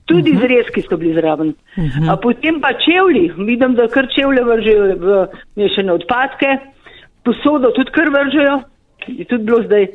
tudi 0.06 0.32
uh 0.32 0.38
-huh. 0.38 0.42
zrezki 0.42 0.82
so 0.82 0.98
bili 0.98 1.14
zraven. 1.14 1.48
Uh 1.48 1.84
-huh. 1.84 2.12
A 2.12 2.16
potem 2.18 2.62
pa 2.62 2.70
čevlji, 2.74 3.32
vidim, 3.38 3.76
da 3.76 3.88
kar 3.88 4.08
čevlje 4.16 4.44
vržejo 4.44 4.84
v 4.98 5.28
mešane 5.56 5.92
odpadke, 5.94 6.58
posodo 7.24 7.72
tudi 7.72 7.92
kar 7.92 8.10
vržejo, 8.10 8.62
je 9.08 9.26
tudi 9.26 9.44
bilo 9.44 9.64
zdaj. 9.64 9.88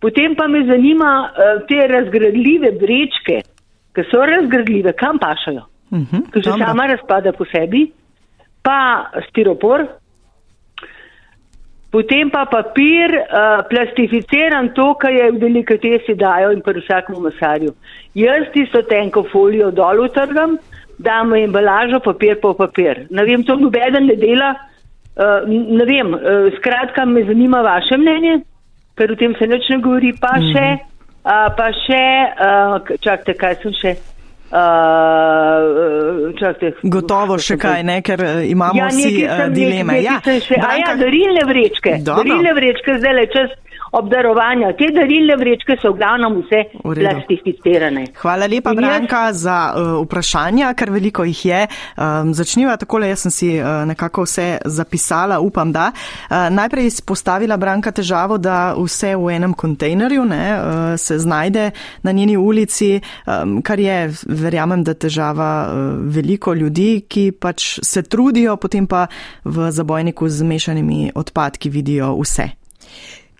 Potem 0.00 0.34
pa 0.36 0.46
me 0.48 0.66
zanima 0.66 1.30
uh, 1.30 1.66
te 1.68 1.86
razgradljive 1.86 2.70
vrečke, 2.70 3.36
ki 3.94 4.02
so 4.10 4.20
razgradljive, 4.26 4.92
kam 4.92 5.18
pašajo, 5.18 5.62
Mhm, 5.90 6.16
ki 6.32 6.42
se 6.42 6.50
dobro. 6.50 6.66
sama 6.66 6.86
razpada 6.86 7.32
po 7.32 7.44
sebi, 7.44 7.92
pa 8.62 9.04
stiropor, 9.28 9.86
potem 11.90 12.30
pa 12.30 12.44
papir, 12.46 13.14
uh, 13.14 13.62
plastificiran 13.70 14.72
to, 14.74 14.94
kar 15.00 15.12
je 15.12 15.30
v 15.32 15.38
delikatesi 15.40 16.14
dajo 16.14 16.50
in 16.52 16.60
pri 16.60 16.80
vsakem 16.80 17.20
masarju. 17.22 17.74
Jaz 18.14 18.48
tisto 18.54 18.82
tenko 18.82 19.24
folijo 19.32 19.70
dol 19.70 20.04
utrgam, 20.04 20.58
dam 20.98 21.34
embalažo, 21.34 22.00
papir 22.00 22.40
pa 22.40 22.52
v 22.52 22.58
papir. 22.64 23.06
Ne 23.10 23.24
vem, 23.24 23.44
to 23.44 23.56
nobeden 23.56 24.06
ne 24.06 24.16
dela. 24.16 24.54
Uh, 25.16 25.46
ne 25.48 25.84
vem, 25.88 26.12
uh, 26.14 26.50
skratka 26.58 27.04
me 27.04 27.24
zanima 27.24 27.62
vaše 27.64 27.96
mnenje, 27.96 28.42
ker 28.96 29.12
o 29.12 29.16
tem 29.16 29.32
se 29.38 29.46
nič 29.48 29.64
ne 29.70 29.78
govori, 29.80 30.12
pa 30.20 30.34
Mhm. 30.36 30.52
še, 30.52 30.66
uh, 31.24 31.48
pa 31.56 31.70
še, 31.72 32.04
uh, 32.36 32.98
čakajte, 33.00 33.34
kaj 33.34 33.54
sem 33.62 33.72
še. 33.72 33.96
Uh, 34.46 36.32
čakajte, 36.38 36.72
Gotovo 36.86 37.34
še 37.38 37.56
kaj, 37.58 37.82
ne, 37.82 37.96
ker 38.02 38.20
eh, 38.22 38.44
imamo 38.52 38.78
ja, 38.78 38.86
vsi 38.88 39.24
eh, 39.24 39.30
sem, 39.40 39.54
dileme. 39.54 39.92
Nekaj, 39.92 40.04
Ja, 40.04 40.12
nekaj 40.20 40.40
še, 40.40 40.54
a 40.54 40.56
ja, 40.56 40.66
Branka- 40.66 40.96
darilne 41.00 41.42
vrečke. 41.48 41.94
Dobro. 42.00 42.22
Darilne 42.22 42.52
vrečke 42.54 42.98
zdaj 43.00 43.14
le 43.18 43.24
čas 43.34 43.50
obdarovanja. 43.92 44.72
Te 44.78 44.90
darilne 44.94 45.36
vrečke 45.36 45.76
so 45.82 45.92
v 45.92 45.98
glavnem 46.00 46.40
vse 46.42 46.60
plastificirane. 46.82 48.06
Hvala 48.20 48.46
lepa, 48.46 48.70
In 48.72 48.78
jaz- 48.78 48.86
Branka, 48.86 49.32
za 49.32 49.58
uh, 49.74 50.04
vprašanja, 50.04 50.74
ker 50.74 50.90
veliko 50.90 51.24
jih 51.24 51.44
je. 51.46 51.60
Um, 51.96 52.34
začniva 52.34 52.76
takole, 52.76 53.08
jaz 53.08 53.26
sem 53.26 53.30
si 53.30 53.48
uh, 53.60 53.84
nekako 53.86 54.24
vse 54.26 54.58
zapisala, 54.64 55.40
upam, 55.40 55.72
da. 55.72 55.90
Uh, 56.30 56.48
najprej 56.50 56.86
izpostavila 56.86 57.56
Branka 57.56 57.92
težavo, 57.92 58.38
da 58.38 58.74
vse 58.76 59.14
v 59.16 59.34
enem 59.36 59.54
kontejnerju 59.54 60.24
ne, 60.24 60.44
uh, 60.54 60.60
se 60.96 61.18
znajde 61.18 61.70
na 62.02 62.12
njeni 62.12 62.36
ulici, 62.36 63.00
um, 63.26 63.62
kar 63.62 63.80
je, 63.80 63.98
verjamem, 64.26 64.84
da 64.84 64.94
težava 64.94 65.50
uh, 65.66 65.74
veliko 66.14 66.54
ljudi, 66.54 67.04
ki 67.08 67.32
pač 67.32 67.78
se 67.82 68.02
trudijo, 68.02 68.56
potem 68.56 68.86
pa 68.86 69.06
v 69.44 69.70
zabojniku 69.70 70.28
z 70.28 70.42
mešanimi 70.42 71.10
odpadki 71.14 71.70
vidijo 71.70 72.14
vse. 72.20 72.48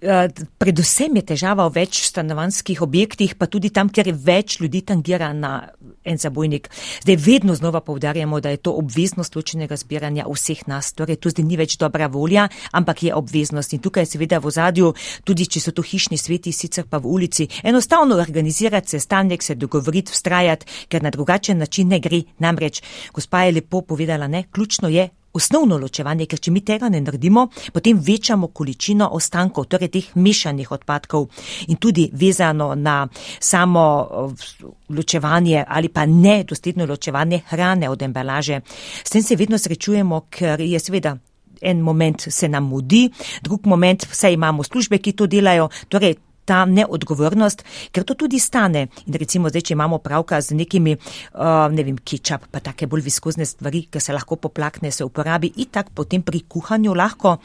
Eh, 0.02 0.28
Predvsem 0.58 1.16
je 1.16 1.22
težava 1.32 1.64
v 1.68 1.80
več 1.80 2.02
stanovanskih 2.10 2.82
objektih, 2.84 3.32
pa 3.40 3.48
tudi 3.48 3.70
tam, 3.72 3.88
kjer 3.88 4.10
je 4.10 4.12
več 4.12 4.58
ljudi 4.60 4.82
tangira 4.84 5.30
na 5.32 5.70
en 6.04 6.20
zabojnik. 6.20 6.68
Zdaj 7.00 7.16
vedno 7.16 7.56
znova 7.56 7.80
povdarjamo, 7.80 8.40
da 8.44 8.52
je 8.52 8.60
to 8.60 8.74
obveznost 8.76 9.36
ločenega 9.36 9.76
zbiranja 9.76 10.28
vseh 10.28 10.66
nas. 10.68 10.92
Torej, 10.92 11.16
to 11.16 11.32
zdaj 11.32 11.48
ni 11.48 11.56
več 11.56 11.78
dobra 11.80 12.10
volja, 12.12 12.48
ampak 12.76 13.06
je 13.08 13.14
obveznost. 13.16 13.72
In 13.72 13.80
tukaj 13.80 14.04
je 14.04 14.12
seveda 14.12 14.40
v 14.42 14.52
zadju, 14.52 14.92
tudi 15.24 15.48
če 15.48 15.64
so 15.64 15.72
to 15.72 15.80
hišni 15.86 16.20
sveti, 16.20 16.52
sicer 16.52 16.84
pa 16.84 17.00
v 17.00 17.08
ulici, 17.16 17.48
enostavno 17.64 18.20
organizirati 18.20 18.98
sestanek, 18.98 19.42
se 19.42 19.56
dogovoriti, 19.56 20.12
vztrajati, 20.12 20.88
ker 20.92 21.02
na 21.02 21.10
drugačen 21.10 21.56
način 21.56 21.88
ne 21.88 22.00
gre. 22.04 22.26
Namreč, 22.44 22.82
gospa 23.16 23.46
je 23.46 23.60
lepo 23.60 23.80
povedala, 23.80 24.28
ne, 24.28 24.44
ključno 24.52 24.92
je 24.92 25.08
osnovno 25.37 25.78
ločevanje, 25.78 26.26
ker 26.26 26.40
če 26.40 26.52
mi 26.55 26.62
tega 26.64 26.88
ne 26.93 27.00
naredimo, 27.05 27.47
potem 27.73 28.00
večamo 28.02 28.49
količino 28.49 29.09
ostankov, 29.12 29.69
torej 29.71 29.93
teh 29.93 30.11
mešanih 30.16 30.73
odpadkov 30.73 31.28
in 31.69 31.81
tudi 31.81 32.09
vezano 32.12 32.73
na 32.75 32.99
samo 33.40 33.87
eh, 34.02 34.66
ločevanje 34.97 35.64
ali 35.69 35.88
pa 35.88 36.07
nedosledno 36.07 36.87
ločevanje 36.87 37.43
hrane 37.49 37.88
od 37.90 38.02
embalaže. 38.02 38.61
S 39.05 39.11
tem 39.11 39.23
se 39.23 39.37
vedno 39.37 39.59
srečujemo, 39.59 40.26
ker 40.31 40.61
je 40.61 40.81
seveda. 40.81 41.16
En 41.61 41.81
moment 41.81 42.21
se 42.21 42.49
nam 42.52 42.66
mudi, 42.69 43.07
drug 43.43 43.66
moment 43.66 44.05
vse 44.11 44.28
imamo 44.33 44.62
službe, 44.62 44.99
ki 44.99 45.14
to 45.16 45.26
delajo, 45.26 45.71
torej 45.88 46.19
ta 46.46 46.62
neodgovornost, 46.64 47.64
ker 47.92 48.06
to 48.06 48.14
tudi 48.14 48.38
stane. 48.42 48.86
In 49.06 49.18
recimo 49.18 49.50
zdaj, 49.52 49.66
če 49.68 49.76
imamo 49.76 49.98
pravka 50.04 50.40
z 50.40 50.56
nekimi, 50.56 50.96
uh, 50.96 51.66
ne 51.72 51.86
vem, 51.86 51.98
kečap, 51.98 52.48
pa 52.50 52.62
take 52.64 52.88
bolj 52.90 53.04
viskozne 53.10 53.46
stvari, 53.46 53.86
ki 53.90 54.02
se 54.02 54.14
lahko 54.14 54.38
poplakne, 54.40 54.92
se 54.94 55.04
uporabi 55.04 55.52
in 55.56 55.72
tak 55.72 55.90
potem 55.94 56.22
pri 56.22 56.44
kuhanju 56.48 56.94
lahko. 56.94 57.36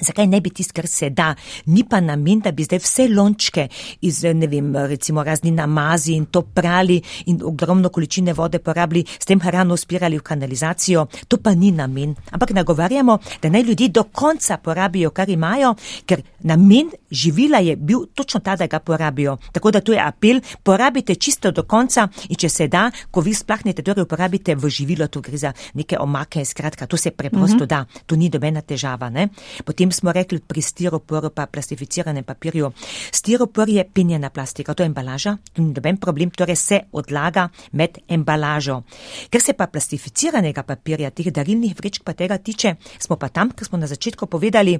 Zakaj 0.00 0.26
ne 0.26 0.40
bi 0.40 0.50
tisto, 0.50 0.72
kar 0.72 0.86
se 0.86 1.10
da? 1.10 1.34
Ni 1.66 1.84
pa 1.84 2.00
namen, 2.00 2.40
da 2.40 2.50
bi 2.52 2.64
zdaj 2.64 2.78
vse 2.80 3.08
lončke 3.12 3.66
iz, 4.00 4.22
ne 4.24 4.46
vem, 4.48 4.72
recimo 4.88 5.22
razni 5.22 5.50
namazi 5.50 6.14
in 6.16 6.24
to 6.32 6.42
prali 6.42 6.96
in 7.26 7.42
ogromno 7.44 7.88
količine 7.88 8.32
vode 8.32 8.58
porabili, 8.58 9.04
s 9.04 9.28
tem 9.28 9.40
hrano 9.40 9.76
spirali 9.76 10.18
v 10.18 10.22
kanalizacijo. 10.22 11.06
To 11.28 11.36
pa 11.36 11.54
ni 11.54 11.70
namen. 11.70 12.14
Ampak 12.30 12.50
nagovarjamo, 12.50 13.18
da 13.42 13.50
naj 13.50 13.62
ljudje 13.62 13.88
do 13.88 14.04
konca 14.04 14.56
porabijo, 14.56 15.10
kar 15.10 15.28
imajo, 15.30 15.74
ker 16.06 16.22
namen 16.40 16.90
živila 17.10 17.58
je 17.58 17.76
bil 17.76 18.06
točno 18.14 18.40
ta, 18.40 18.56
da 18.56 18.66
ga 18.66 18.78
porabijo. 18.78 19.36
Tako 19.52 19.70
da 19.70 19.80
to 19.80 19.92
je 19.92 20.00
apel, 20.00 20.40
porabite 20.62 21.14
čisto 21.14 21.50
do 21.50 21.62
konca 21.62 22.08
in 22.28 22.36
če 22.36 22.48
se 22.48 22.68
da, 22.68 22.90
ko 23.10 23.20
vi 23.20 23.34
splahnete, 23.34 23.82
torej 23.82 24.08
uporabite 24.08 24.54
v 24.54 24.70
živilo, 24.70 25.06
to 25.06 25.20
gre 25.20 25.36
za 25.36 25.52
neke 25.74 25.98
omake, 25.98 26.44
skratka, 26.44 26.86
to 26.86 26.96
se 26.96 27.10
preprosto 27.10 27.56
mm 27.56 27.60
-hmm. 27.60 27.66
da, 27.66 27.84
to 28.06 28.16
ni 28.16 28.28
dobena 28.28 28.60
težava. 28.60 29.10
Ne? 29.10 29.28
Potem 29.64 29.81
smo 29.90 30.12
rekli 30.12 30.38
pri 30.38 30.62
stiroporu 30.62 31.30
pa 31.30 31.46
plastificiranem 31.46 32.24
papirju. 32.24 32.72
Stiropor 33.10 33.68
je 33.68 33.84
penjena 33.94 34.30
plastika, 34.30 34.74
to 34.74 34.82
je 34.82 34.86
embalaža, 34.86 35.36
to 35.52 35.62
ni 35.62 35.72
doben 35.72 35.96
problem, 35.96 36.30
torej 36.30 36.56
se 36.56 36.80
odlaga 36.92 37.48
med 37.72 37.98
embalažo. 38.08 38.82
Ker 39.30 39.42
se 39.42 39.52
pa 39.52 39.66
plastificiranega 39.66 40.62
papirja, 40.62 41.10
teh 41.10 41.32
darilnih 41.32 41.74
vrečk 41.78 42.04
pa 42.04 42.12
tega 42.12 42.38
tiče, 42.38 42.76
smo 42.98 43.16
pa 43.16 43.28
tam, 43.28 43.50
ker 43.50 43.66
smo 43.66 43.78
na 43.78 43.86
začetku 43.86 44.26
povedali, 44.26 44.78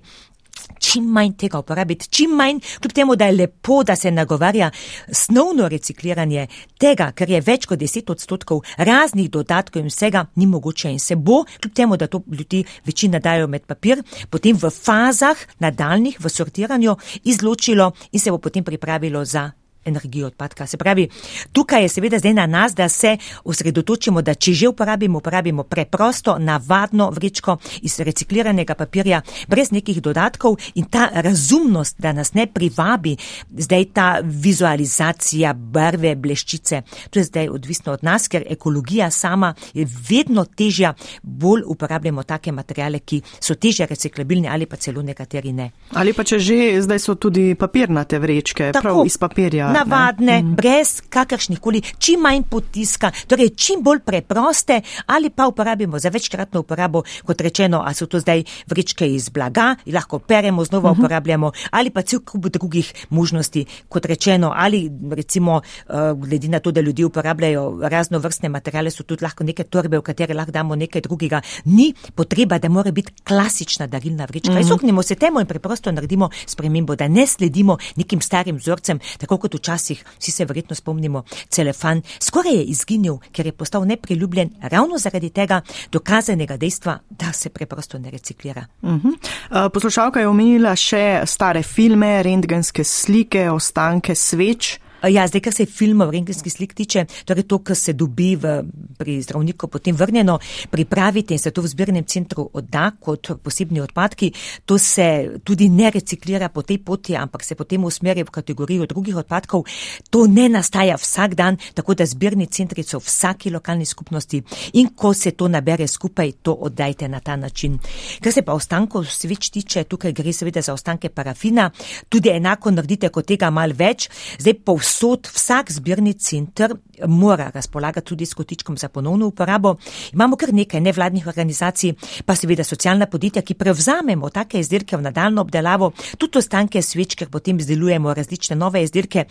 čim 0.78 1.04
manj 1.04 1.32
tega 1.38 1.58
uporabiti, 1.58 2.08
čim 2.10 2.34
manj, 2.36 2.60
kljub 2.80 2.92
temu, 2.92 3.16
da 3.16 3.26
je 3.26 3.36
lepo, 3.36 3.82
da 3.84 3.96
se 3.96 4.10
nagovarja 4.10 4.70
snovno 5.12 5.68
recikliranje 5.68 6.46
tega, 6.78 7.12
kar 7.14 7.30
je 7.30 7.40
več 7.40 7.66
kot 7.66 7.78
10 7.78 8.10
odstotkov 8.12 8.62
raznih 8.76 9.30
dodatkov 9.30 9.82
in 9.82 9.88
vsega, 9.92 10.26
ni 10.36 10.46
mogoče 10.46 10.92
in 10.92 11.00
se 11.00 11.16
bo, 11.16 11.44
kljub 11.60 11.74
temu, 11.74 11.96
da 11.96 12.06
to 12.06 12.22
ljudi 12.30 12.64
večina 12.84 13.18
dajo 13.18 13.46
med 13.46 13.66
papir, 13.66 14.02
potem 14.30 14.56
v 14.56 14.70
fazah 14.70 15.38
nadaljnih 15.58 16.20
v 16.20 16.28
sortiranju 16.28 16.96
izločilo 17.24 17.92
in 18.12 18.20
se 18.20 18.30
bo 18.30 18.38
potem 18.38 18.64
pripravilo 18.64 19.24
za 19.24 19.50
energijo 19.84 20.26
odpadka. 20.26 20.66
Se 20.66 20.76
pravi, 20.76 21.08
tukaj 21.52 21.82
je 21.82 21.88
seveda 21.88 22.18
zdaj 22.18 22.34
na 22.34 22.46
nas, 22.46 22.74
da 22.74 22.88
se 22.88 23.16
osredotočimo, 23.44 24.22
da 24.22 24.34
če 24.34 24.52
že 24.52 24.68
uporabimo, 24.68 25.18
uporabimo 25.18 25.62
preprosto, 25.62 26.38
navadno 26.38 27.10
vrečko 27.10 27.56
iz 27.82 28.00
recikliranega 28.00 28.74
papirja, 28.74 29.22
brez 29.48 29.70
nekih 29.70 30.02
dodatkov 30.02 30.56
in 30.74 30.84
ta 30.84 31.08
razumnost, 31.12 31.96
da 31.98 32.12
nas 32.12 32.34
ne 32.34 32.46
privabi, 32.46 33.16
zdaj 33.58 33.84
ta 33.94 34.08
vizualizacija 34.22 35.52
barve, 35.54 36.14
bleščice, 36.16 36.82
to 37.10 37.18
je 37.18 37.24
zdaj 37.24 37.48
odvisno 37.48 37.92
od 37.92 38.04
nas, 38.04 38.28
ker 38.28 38.44
ekologija 38.50 39.10
sama 39.10 39.54
je 39.74 39.86
vedno 40.08 40.44
težja, 40.44 40.94
bolj 41.22 41.62
uporabljamo 41.66 42.22
take 42.22 42.52
materijale, 42.52 42.98
ki 42.98 43.22
so 43.40 43.54
težje 43.54 43.86
reciklabilni 43.86 44.48
ali 44.48 44.66
pa 44.66 44.76
celo 44.76 45.02
nekateri 45.02 45.52
ne. 45.52 45.70
Ali 45.92 46.12
pa 46.12 46.24
če 46.24 46.38
že, 46.38 46.58
zdaj 46.82 46.98
so 46.98 47.14
tudi 47.14 47.54
papirnate 47.54 48.18
vrečke, 48.18 48.70
Tako, 48.72 48.82
prav 48.82 49.06
iz 49.06 49.18
papirja 49.18 49.71
navadne, 49.72 50.42
ne? 50.42 50.54
brez 50.56 51.00
kakršnih 51.08 51.60
koli, 51.60 51.82
čim 51.98 52.20
manj 52.20 52.42
potiska, 52.50 53.10
torej 53.26 53.54
čim 53.56 53.82
bolj 53.82 54.00
preproste 54.00 54.80
ali 55.06 55.30
pa 55.30 55.46
uporabimo 55.46 55.98
za 55.98 56.08
večkratno 56.08 56.60
uporabo, 56.60 57.02
kot 57.24 57.40
rečeno, 57.40 57.82
a 57.86 57.94
so 57.94 58.06
to 58.06 58.20
zdaj 58.20 58.44
vrečke 58.66 59.08
iz 59.14 59.28
blaga, 59.28 59.74
lahko 59.86 60.18
peremo, 60.18 60.64
znova 60.64 60.90
uh 60.90 60.96
mhm. 60.96 61.00
-huh. 61.00 61.04
uporabljamo 61.04 61.52
ali 61.70 61.90
pa 61.90 62.02
cel 62.02 62.20
kup 62.20 62.46
drugih 62.46 62.92
možnosti, 63.10 63.64
kot 63.88 64.06
rečeno, 64.06 64.52
ali 64.56 64.90
recimo, 65.10 65.60
uh, 65.88 66.18
glede 66.18 66.48
na 66.48 66.60
to, 66.60 66.70
da 66.70 66.80
ljudje 66.80 67.06
uporabljajo 67.06 67.78
razno 67.82 68.18
vrstne 68.18 68.48
materijale, 68.48 68.90
so 68.90 69.02
tudi 69.02 69.24
lahko 69.24 69.44
neke 69.44 69.64
torbe, 69.64 69.98
v 69.98 70.02
katere 70.02 70.34
lahko 70.34 70.52
damo 70.52 70.76
nekaj 70.76 71.00
drugega. 71.00 71.40
Ni 71.64 71.94
potreba, 72.14 72.58
da 72.58 72.68
mora 72.68 72.90
biti 72.90 73.12
klasična 73.24 73.86
darilna 73.86 74.24
vrečka. 74.24 74.52
Uh 74.52 74.56
-huh. 74.56 74.60
Izognimo 74.60 75.02
se 75.02 75.14
temu 75.14 75.40
in 75.40 75.46
preprosto 75.46 75.92
naredimo 75.92 76.30
spremembo, 76.46 76.96
da 76.96 77.08
ne 77.08 77.26
sledimo 77.26 77.78
nekim 77.96 78.20
starim 78.20 78.56
vzorcem, 78.56 79.00
tako 79.18 79.38
kot 79.38 79.54
v 79.54 79.58
včasih, 79.62 80.04
vsi 80.18 80.34
se 80.34 80.44
verjetno 80.44 80.74
spomnimo, 80.74 81.22
celefan 81.48 82.02
skoraj 82.20 82.56
je 82.56 82.64
izginil, 82.74 83.20
ker 83.32 83.46
je 83.46 83.52
postal 83.54 83.86
nepriljubljen 83.86 84.50
ravno 84.62 84.98
zaradi 84.98 85.30
tega 85.30 85.60
dokazanega 85.92 86.56
dejstva, 86.56 86.98
da 87.10 87.32
se 87.32 87.50
preprosto 87.50 87.98
ne 87.98 88.10
reciklira. 88.10 88.66
Uh 88.82 88.90
mhm. 88.90 89.08
-huh. 89.08 89.70
Poslušalka 89.70 90.20
je 90.20 90.28
omenila 90.28 90.76
še 90.76 91.22
stare 91.26 91.62
filme, 91.62 92.22
rentgenske 92.22 92.84
slike, 92.84 93.50
ostanke 93.50 94.14
sveč. 94.14 94.78
Ja, 95.08 95.26
zdaj, 95.26 95.40
kar 95.42 95.54
se 95.54 95.66
filmov, 95.66 96.10
rengenski 96.14 96.50
slik 96.50 96.74
tiče, 96.78 97.04
torej 97.26 97.42
to, 97.50 97.58
kar 97.58 97.76
se 97.76 97.92
dobi 97.92 98.36
v, 98.38 98.52
pri 98.98 99.16
zdravniku, 99.22 99.66
potem 99.68 99.96
vrnjeno, 99.96 100.38
pripravite 100.70 101.34
in 101.34 101.40
se 101.42 101.50
to 101.50 101.62
v 101.62 101.70
zbirnem 101.72 102.04
centru 102.06 102.44
odda 102.54 102.92
kot 103.00 103.32
posebni 103.42 103.80
odpadki, 103.82 104.30
to 104.64 104.78
se 104.78 105.40
tudi 105.44 105.68
ne 105.68 105.90
reciklira 105.90 106.48
po 106.48 106.62
tej 106.62 106.78
poti, 106.78 107.16
ampak 107.16 107.42
se 107.44 107.54
potem 107.58 107.84
usmeri 107.84 108.22
v 108.22 108.30
kategorijo 108.30 108.86
drugih 108.86 109.16
odpadkov. 109.16 109.64
To 110.10 110.26
ne 110.26 110.48
nastaja 110.48 110.94
vsak 110.96 111.34
dan, 111.34 111.58
tako 111.74 111.94
da 111.98 112.06
zbirni 112.06 112.46
centri 112.46 112.82
so 112.86 113.00
v 113.00 113.06
vsaki 113.08 113.50
lokalni 113.50 113.86
skupnosti 113.86 114.42
in 114.72 114.94
ko 114.94 115.14
se 115.14 115.32
to 115.34 115.48
nabere 115.48 115.88
skupaj, 115.88 116.32
to 116.42 116.54
oddajte 116.54 117.08
na 117.08 117.20
ta 117.20 117.36
način. 117.36 117.78
Kar 118.22 118.32
se 118.32 118.42
pa 118.42 118.54
ostankov 118.54 119.10
sveč 119.10 119.50
tiče, 119.50 119.84
tukaj 119.84 120.12
gre 120.12 120.32
seveda 120.32 120.62
za 120.62 120.72
ostanke 120.72 121.08
parafina, 121.08 121.70
tudi 122.08 122.30
enako 122.30 122.70
naredite 122.70 123.08
kot 123.08 123.26
tega 123.26 123.50
mal 123.50 123.74
več. 123.74 124.08
Zdaj, 124.38 124.54
povsod 124.92 125.26
vsak 125.32 125.72
zbirni 125.72 126.12
center 126.14 126.74
mora 127.06 127.50
razpolagati 127.54 128.06
tudi 128.06 128.26
s 128.26 128.34
kotičkom 128.34 128.76
za 128.76 128.88
ponovno 128.88 129.26
uporabo. 129.26 129.76
Imamo 130.12 130.36
kar 130.36 130.54
nekaj 130.54 130.80
nevladnih 130.80 131.26
organizacij, 131.26 131.94
pa 132.24 132.34
seveda 132.36 132.64
socialna 132.64 133.06
podjetja, 133.06 133.42
ki 133.42 133.54
prevzamemo 133.54 134.30
take 134.30 134.60
izdelke 134.60 134.96
v 134.96 135.02
nadaljno 135.02 135.40
obdelavo, 135.40 135.92
tudi 136.18 136.38
ostanke 136.38 136.82
sveč, 136.82 137.16
ker 137.16 137.30
potem 137.30 137.58
izdelujemo 137.58 138.14
različne 138.14 138.56
nove 138.56 138.82
izdelke. 138.82 139.24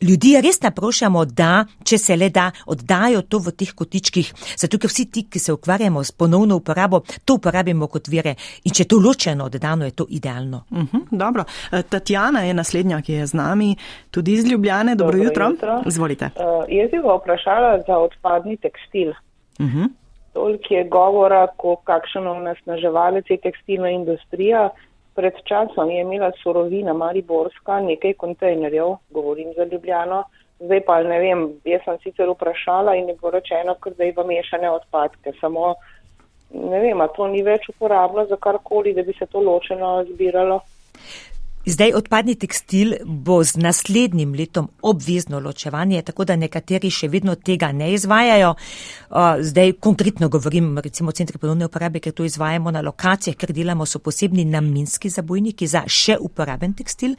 Ljudi 0.00 0.36
res 0.40 0.60
naprošamo, 0.62 1.24
da, 1.24 1.64
če 1.84 1.98
se 1.98 2.16
le 2.16 2.28
da, 2.30 2.50
oddajo 2.66 3.22
to 3.22 3.38
v 3.38 3.52
teh 3.56 3.72
kotičkih, 3.74 4.32
zato 4.56 4.78
ker 4.78 4.90
vsi 4.90 5.08
ti, 5.10 5.26
ki 5.30 5.38
se 5.38 5.52
ukvarjamo 5.52 6.04
s 6.04 6.12
ponovno 6.12 6.56
uporabo, 6.56 7.02
to 7.24 7.38
uporabimo 7.40 7.86
kot 7.88 8.08
vire 8.08 8.36
in 8.64 8.72
če 8.72 8.84
to 8.84 9.00
ločeno 9.00 9.48
oddano, 9.48 9.84
je 9.84 9.96
to 9.96 10.06
idealno. 10.08 10.64
Uh 10.70 10.78
mhm, 10.78 10.96
-huh, 10.96 11.18
dobro. 11.18 11.44
E, 11.72 11.82
Tatjana 11.82 12.40
je 12.40 12.54
naslednja, 12.54 13.02
ki 13.02 13.12
je 13.12 13.26
z 13.26 13.34
nami, 13.34 13.76
tudi 14.10 14.32
iz 14.32 14.44
Ljubljane. 14.44 14.96
Dobro, 15.06 15.18
dobro 15.18 15.28
jutro. 15.28 15.46
jutro. 15.48 15.82
Izvolite. 15.86 16.24
Uh, 16.24 17.02
pa 17.02 17.14
vprašala 17.14 17.82
za 17.86 17.98
odpadni 17.98 18.56
tekstil. 18.56 19.10
Uh 19.10 19.66
mhm. 19.66 19.78
-huh. 19.78 19.88
Toliko 20.32 20.74
je 20.74 20.84
govora, 20.84 21.46
ko 21.56 21.76
kakšen 21.76 22.26
onesnaževalec 22.28 23.24
je 23.30 23.36
tekstilna 23.36 23.90
industrija. 23.90 24.70
Pred 25.14 25.32
časom 25.44 25.90
je 25.90 26.00
imela 26.00 26.32
surovina 26.42 26.92
Mariborska 26.92 27.80
nekaj 27.80 28.12
kontejnerjev, 28.12 28.96
govorim 29.10 29.52
za 29.56 29.64
Ljubljano. 29.64 30.24
Zdaj 30.60 30.80
pa 30.80 31.02
ne 31.02 31.18
vem, 31.18 31.52
jaz 31.64 31.80
sem 31.84 31.98
sicer 32.02 32.28
vprašala 32.28 32.94
in 32.96 33.08
je 33.08 33.14
bilo 33.14 33.30
rečeno, 33.30 33.74
ker 33.74 33.92
zdaj 33.92 34.12
v 34.16 34.26
mešane 34.26 34.70
odpadke. 34.70 35.32
Samo 35.40 35.74
ne 36.50 36.80
vem, 36.80 37.00
a 37.00 37.08
to 37.08 37.26
ni 37.28 37.42
več 37.42 37.68
uporabno 37.68 38.26
za 38.26 38.36
karkoli, 38.36 38.94
da 38.94 39.02
bi 39.02 39.12
se 39.18 39.26
to 39.26 39.40
ločeno 39.40 40.04
zbiralo. 40.12 40.60
Zdaj 41.66 41.96
odpadni 41.98 42.36
tekstil 42.38 42.92
bo 43.04 43.40
z 43.44 43.58
naslednjim 43.58 44.34
letom 44.38 44.68
obvezno 44.82 45.40
ločevanje, 45.40 46.02
tako 46.06 46.24
da 46.24 46.36
nekateri 46.38 46.92
še 46.94 47.08
vedno 47.10 47.34
tega 47.34 47.72
ne 47.74 47.88
izvajajo. 47.90 48.52
Zdaj 49.40 49.72
konkretno 49.82 50.28
govorim 50.28 50.78
recimo 50.78 51.10
o 51.10 51.12
centri 51.12 51.40
ponovne 51.42 51.66
uporabe, 51.66 51.98
ker 51.98 52.14
to 52.14 52.24
izvajamo 52.24 52.70
na 52.70 52.84
lokacijah, 52.86 53.34
ker 53.34 53.50
delamo 53.50 53.86
so 53.86 53.98
posebni 53.98 54.44
namenski 54.46 55.10
zabojniki 55.10 55.66
za 55.66 55.82
še 55.90 56.14
uporaben 56.22 56.76
tekstil. 56.78 57.16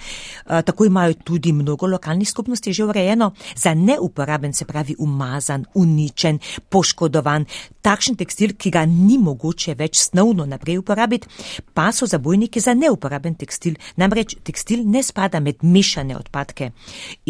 Tako 0.47 0.87
imajo 0.87 1.19
tudi 1.27 1.51
mnogo 1.51 1.91
lokalnih 1.91 2.29
skupnosti 2.29 2.71
že 2.73 2.87
urejeno. 2.87 3.33
Za 3.55 3.75
neuporaben 3.75 4.53
se 4.53 4.65
pravi 4.65 4.95
umazan, 4.97 5.65
uničen, 5.75 6.39
poškodovan. 6.69 7.49
Takšen 7.83 8.15
tekstil, 8.15 8.55
ki 8.55 8.71
ga 8.71 8.85
ni 8.87 9.19
mogoče 9.19 9.75
več 9.75 9.99
snovno 10.07 10.47
naprej 10.47 10.79
uporabiti, 10.79 11.27
pa 11.73 11.91
so 11.91 12.07
zabojniki 12.07 12.63
za 12.63 12.73
neuporaben 12.73 13.35
tekstil. 13.35 13.75
Namreč 13.99 14.36
tekstil 14.43 14.83
ne 14.85 15.03
spada 15.03 15.39
med 15.39 15.63
mešane 15.63 16.17
odpadke. 16.17 16.71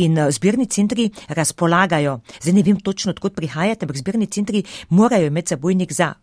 In 0.03 0.17
uh, 0.17 0.31
zbirni 0.31 0.67
centri 0.67 1.09
razpolagajo, 1.29 2.19
zdaj 2.41 2.53
ne 2.53 2.63
vem 2.63 2.79
točno, 2.79 3.15
odkot 3.15 3.35
prihajate, 3.35 3.85
ampak 3.85 3.97
zbirni 3.97 4.27
centri 4.27 4.63
morajo 4.89 5.27
imeti 5.27 5.55
zabojnik 5.55 5.93
za. 5.93 6.13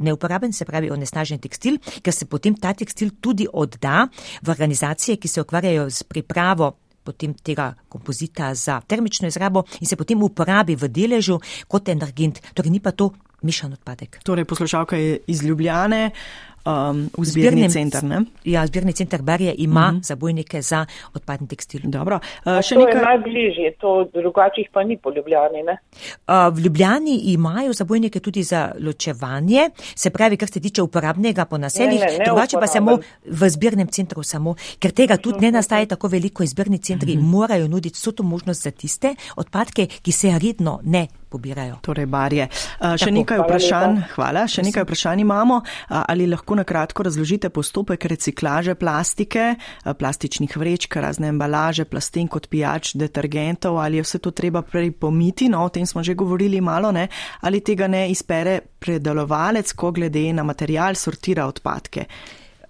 Neuporaben 0.00 0.52
se 0.52 0.64
pravi 0.64 0.90
onesnažen 0.90 1.38
tekstil, 1.38 1.76
ker 2.02 2.14
se 2.14 2.24
potem 2.24 2.54
ta 2.56 2.72
tekstil 2.72 3.10
tudi 3.20 3.46
odda 3.52 4.06
v 4.42 4.48
organizacije, 4.48 5.18
ki 5.20 5.28
se 5.28 5.42
ukvarjajo 5.44 5.90
z 5.90 6.08
pripravo 6.08 6.72
potem 7.04 7.34
tega 7.34 7.74
kompozita 7.88 8.54
za 8.54 8.80
termično 8.80 9.28
izrabo 9.28 9.64
in 9.80 9.86
se 9.86 9.96
potem 9.96 10.22
uporabi 10.22 10.76
v 10.76 10.88
deležu 10.88 11.40
kot 11.68 11.88
energent. 11.88 12.40
Torej 12.54 12.70
ni 12.70 12.80
pa 12.80 12.92
to 12.92 13.10
mešan 13.42 13.72
odpadek. 13.72 14.20
Torej 14.24 14.44
poslušalka 14.44 14.96
je 14.96 15.18
iz 15.26 15.42
Ljubljane. 15.42 16.10
Uh, 16.10 16.49
um, 16.64 17.08
v 17.18 17.24
zbirni 17.24 17.68
center. 17.70 18.04
Ne? 18.04 18.24
Ja, 18.44 18.66
zbirni 18.66 18.92
center 18.92 19.22
Barje 19.22 19.54
ima 19.58 19.80
uh 19.80 19.86
mhm. 19.86 19.96
-huh. 19.96 20.06
zabojnike 20.06 20.62
za 20.62 20.86
odpadni 21.14 21.48
tekstil. 21.48 21.80
Dobro. 21.84 22.16
Uh, 22.16 22.60
to 22.68 22.78
nekaj... 22.78 23.00
je 23.00 23.04
najbližje, 23.04 23.74
to 23.80 24.08
drugačih 24.14 24.68
pa 24.72 24.82
ni 24.82 24.96
po 24.96 25.10
Ljubljani. 25.10 25.62
Uh, 25.62 26.56
v 26.56 26.60
Ljubljani 26.60 27.16
imajo 27.16 27.72
zabojnike 27.72 28.20
tudi 28.20 28.42
za 28.42 28.72
ločevanje, 28.80 29.70
se 29.94 30.10
pravi, 30.10 30.36
kar 30.36 30.48
se 30.48 30.60
tiče 30.60 30.82
uporabnega 30.82 31.44
po 31.44 31.58
naseljih, 31.58 32.00
drugače 32.24 32.56
pa 32.60 32.66
samo 32.66 32.98
v 33.26 33.48
zbirnem 33.48 33.88
centru 33.88 34.22
samo, 34.22 34.54
ker 34.78 34.90
tega 34.90 35.16
tudi 35.16 35.40
ne 35.40 35.52
nastaje 35.52 35.86
tako 35.86 36.08
veliko, 36.08 36.46
zbirni 36.46 36.78
centri 36.78 37.12
uh 37.12 37.18
mhm. 37.18 37.26
-huh. 37.26 37.30
morajo 37.30 37.68
nuditi 37.68 37.94
vso 37.94 38.12
to 38.12 38.22
možnost 38.22 38.62
za 38.62 38.70
tiste 38.70 39.14
odpadke, 39.36 39.86
ki 39.86 40.12
se 40.12 40.38
redno 40.42 40.80
ne 40.82 41.19
pobirajo. 41.30 41.78
Torej, 41.86 42.06
barje. 42.10 42.48
Še 42.50 43.06
Tako, 43.06 43.14
nekaj 43.14 43.42
vprašanj, 43.44 43.94
hvala, 43.94 44.10
hvala. 44.14 44.44
še 44.50 44.64
nekaj 44.66 44.84
vprašanj 44.86 45.24
imamo. 45.24 45.60
Ali 45.88 46.26
lahko 46.30 46.58
na 46.58 46.64
kratko 46.66 47.06
razložite 47.06 47.50
postopek 47.54 48.04
reciklaže 48.10 48.74
plastike, 48.74 49.54
plastičnih 49.84 50.56
vrečk, 50.56 50.98
razne 51.00 51.30
embalaže, 51.30 51.86
plastenk 51.88 52.34
kot 52.34 52.50
pijač, 52.50 52.94
detergentov, 52.98 53.78
ali 53.82 54.00
je 54.00 54.06
vse 54.06 54.20
to 54.22 54.34
treba 54.34 54.62
prej 54.66 54.92
pomiti, 54.92 55.48
no, 55.48 55.64
o 55.66 55.72
tem 55.72 55.86
smo 55.86 56.02
že 56.02 56.14
govorili 56.18 56.60
malo, 56.60 56.92
ne, 56.92 57.08
ali 57.46 57.62
tega 57.64 57.88
ne 57.90 58.08
izpere 58.10 58.60
predelovalec, 58.80 59.72
ko 59.72 59.92
glede 59.92 60.26
na 60.32 60.42
material 60.46 60.98
sortira 60.98 61.46
odpadke. 61.46 62.06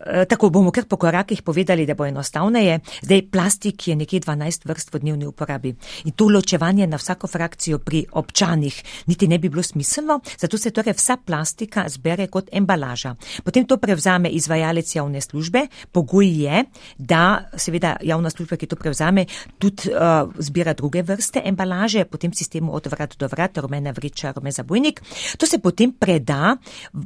Eh, 0.06 0.24
tako 0.24 0.48
bomo 0.50 0.70
kar 0.70 0.84
po 0.88 0.96
korakih 0.96 1.42
povedali, 1.42 1.86
da 1.86 1.94
bo 1.94 2.06
enostavneje. 2.06 2.78
Zdaj, 3.02 3.22
plastik 3.30 3.88
je 3.88 3.96
nekje 3.96 4.20
12 4.20 4.64
vrst 4.64 4.94
v 4.94 4.98
dnevni 4.98 5.26
uporabi 5.26 5.74
in 6.04 6.12
to 6.16 6.28
ločevanje 6.28 6.86
na 6.86 6.96
vsako 6.96 7.26
frakcijo 7.26 7.78
pri 7.78 8.06
občanih 8.12 8.82
niti 9.06 9.28
ne 9.28 9.38
bi 9.38 9.48
bilo 9.48 9.62
smiselno, 9.62 10.20
zato 10.38 10.58
se 10.58 10.70
torej 10.70 10.94
vsa 10.96 11.16
plastika 11.16 11.84
zbere 11.88 12.26
kot 12.26 12.48
embalaža. 12.52 13.14
Potem 13.44 13.66
to 13.66 13.76
prevzame 13.76 14.28
izvajalec 14.28 14.94
javne 14.96 15.20
službe. 15.20 15.66
Pogoj 15.92 16.28
je, 16.44 16.64
da 16.98 17.44
seveda 17.56 17.96
javna 18.02 18.30
služba, 18.30 18.56
ki 18.56 18.66
to 18.66 18.76
prevzame, 18.76 19.26
tudi 19.58 19.92
uh, 19.92 20.32
zbira 20.38 20.72
druge 20.72 21.02
vrste 21.02 21.42
embalaže, 21.44 22.04
potem 22.04 22.32
sistemu 22.32 22.72
od 22.74 22.86
vrat 22.86 23.16
do 23.18 23.28
vrat, 23.28 23.58
rumena 23.58 23.90
vreča, 23.90 24.32
rumen 24.32 24.52
zabojnik. 24.52 25.02
To 25.36 25.46
se 25.46 25.58
potem 25.58 25.92
preda 25.92 26.56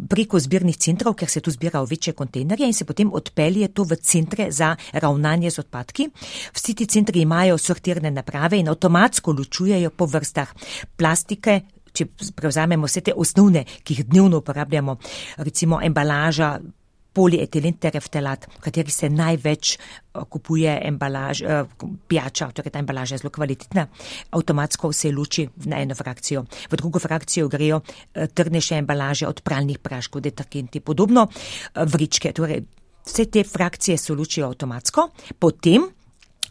preko 0.08 0.38
zbirnih 0.38 0.76
centrov, 0.76 1.14
ker 1.14 1.28
se 1.28 1.40
tu 1.40 1.50
zbira 1.50 1.82
v 1.82 1.90
večje 1.90 2.12
kontejnerje 2.12 2.66
in 2.66 2.74
se 2.74 2.83
potem 2.84 3.12
odpelje 3.12 3.68
to 3.74 3.84
v 3.84 3.96
centre 3.96 4.50
za 4.52 4.76
ravnanje 4.92 5.50
z 5.50 5.58
odpadki. 5.64 6.08
Vsi 6.54 6.74
ti 6.74 6.86
centri 6.86 7.20
imajo 7.20 7.58
sortirne 7.58 8.10
naprave 8.10 8.58
in 8.58 8.68
avtomatsko 8.68 9.32
ločujejo 9.32 9.90
po 9.90 10.06
vrstah 10.06 10.54
plastike. 10.96 11.60
Če 11.94 12.08
prevzamemo 12.34 12.88
vse 12.90 13.04
te 13.06 13.12
osnovne, 13.14 13.62
ki 13.86 13.94
jih 13.94 14.06
dnevno 14.10 14.40
uporabljamo, 14.42 14.96
recimo 15.46 15.78
embalaža, 15.78 16.58
polietilen 17.14 17.78
tereftelat, 17.80 18.46
v 18.58 18.62
kateri 18.64 18.90
se 18.90 19.08
največ 19.10 19.74
eh, 19.74 20.24
kupuje 20.30 20.74
embalaž, 20.88 21.42
eh, 21.42 21.64
pijača, 22.08 22.50
torej 22.52 22.74
ta 22.74 22.82
embalaža 22.82 23.14
je 23.14 23.24
zelo 23.24 23.32
kvalitetna, 23.34 23.86
avtomatsko 24.34 24.92
se 24.92 25.12
luči 25.12 25.46
na 25.70 25.80
eno 25.82 25.94
frakcijo. 25.94 26.44
V 26.70 26.76
drugo 26.76 26.98
frakcijo 26.98 27.48
grejo 27.48 27.80
eh, 27.80 28.26
trdnejše 28.26 28.78
embalaže 28.82 29.28
od 29.28 29.42
pralnih 29.42 29.78
praškov, 29.78 30.22
detergenti, 30.24 30.80
podobno 30.80 31.28
vričke, 31.74 32.32
torej 32.32 32.64
vse 33.04 33.26
te 33.30 33.44
frakcije 33.44 33.98
se 33.98 34.14
lučijo 34.14 34.46
avtomatsko, 34.46 35.08
potem 35.38 35.86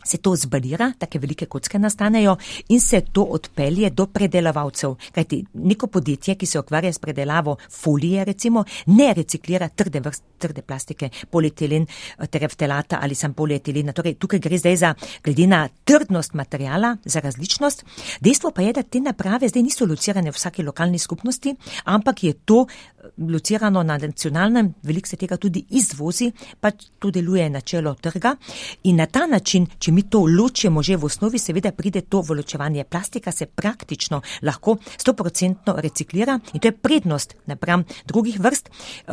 se 0.06 0.18
to 0.18 0.36
zbalira, 0.36 0.92
take 1.00 1.20
velike 1.20 1.46
kocke 1.46 1.80
nastanejo 1.80 2.38
in 2.70 2.82
se 2.82 3.02
to 3.02 3.24
odpelje 3.24 3.89
do 3.89 4.08
predelovalcev. 4.08 4.96
Kajti 5.12 5.44
neko 5.54 5.88
podjetje, 5.88 6.36
ki 6.36 6.46
se 6.46 6.60
ukvarja 6.60 6.94
s 6.94 7.00
predelavo 7.00 7.58
folije, 7.72 8.26
recimo, 8.26 8.63
ne 8.86 9.13
reciklira 9.13 9.70
trde 9.70 10.00
vrste, 10.00 10.26
trde 10.44 10.62
plastike, 10.62 11.10
polietilen, 11.32 11.86
tereftelata 12.30 13.00
ali 13.02 13.16
sam 13.16 13.34
polietilena. 13.34 13.94
Torej, 13.94 14.18
tukaj 14.20 14.39
gre 14.44 14.58
zdaj 14.58 14.76
za, 14.76 14.94
glede 15.24 15.48
na 15.48 15.68
trdnost 15.84 16.34
materijala, 16.34 16.98
za 17.06 17.20
različnost. 17.20 17.86
Dejstvo 18.20 18.52
pa 18.52 18.62
je, 18.62 18.74
da 18.74 18.84
te 18.84 19.00
naprave 19.00 19.50
zdaj 19.50 19.63
niso 19.63 19.86
locirane 19.86 20.32
v 20.32 20.36
vsaki 20.36 20.63
lokalni 20.63 21.00
skupnosti, 21.00 21.56
ampak 21.86 22.24
je 22.24 22.34
to 22.34 22.66
eh, 22.68 23.10
locirano 23.18 23.84
na 23.84 23.98
nacionalnem, 23.98 24.74
veliko 24.84 25.08
se 25.08 25.18
tega 25.18 25.38
tudi 25.38 25.66
izvozi, 25.70 26.32
pa 26.60 26.72
to 26.72 27.12
deluje 27.12 27.50
načelo 27.50 27.96
trga 27.96 28.36
in 28.84 28.96
na 28.96 29.06
ta 29.06 29.26
način, 29.28 29.68
če 29.80 29.92
mi 29.94 30.04
to 30.10 30.26
ločimo 30.26 30.82
že 30.84 30.98
v 30.98 31.06
osnovi, 31.06 31.40
seveda 31.40 31.72
pride 31.72 32.02
to 32.02 32.22
v 32.22 32.42
ločevanje. 32.42 32.84
Plastika 32.84 33.32
se 33.32 33.46
praktično 33.46 34.22
lahko 34.42 34.78
100% 34.98 35.78
reciklira 35.78 36.40
in 36.54 36.60
to 36.60 36.68
je 36.68 36.78
prednost 36.78 37.36
napram 37.46 37.84
drugih 38.06 38.40
vrst. 38.40 38.70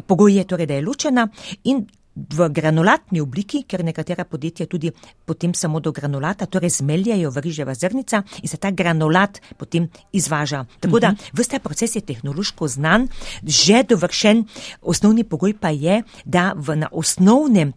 Pogoj 0.06 0.36
je 0.36 0.44
torej, 0.44 0.66
da 0.66 0.74
je 0.74 0.86
ločena 0.86 1.28
in 1.64 1.86
v 2.14 2.48
granulatni 2.50 3.20
obliki, 3.22 3.62
ker 3.68 3.84
nekatera 3.86 4.24
podjetja 4.28 4.66
tudi 4.66 4.90
potem 5.24 5.54
samo 5.54 5.80
do 5.80 5.92
granulata, 5.92 6.46
torej 6.46 6.80
zmeljajo 6.80 7.30
v 7.30 7.42
riževa 7.44 7.74
zrnica 7.74 8.22
in 8.42 8.48
se 8.48 8.56
ta 8.56 8.70
granulat 8.70 9.40
potem 9.56 9.88
izvaža. 10.12 10.64
Tako 10.80 11.00
da 11.00 11.12
mhm. 11.12 11.32
vse 11.38 11.50
ta 11.50 11.58
proces 11.58 11.96
je 11.96 12.02
tehnološko 12.02 12.68
znan, 12.68 13.08
že 13.42 13.84
dovršen, 13.88 14.44
osnovni 14.82 15.24
pogoj 15.24 15.54
pa 15.54 15.70
je, 15.70 16.02
da 16.24 16.52
v, 16.56 16.76
na 16.76 16.88
osnovnem 16.92 17.72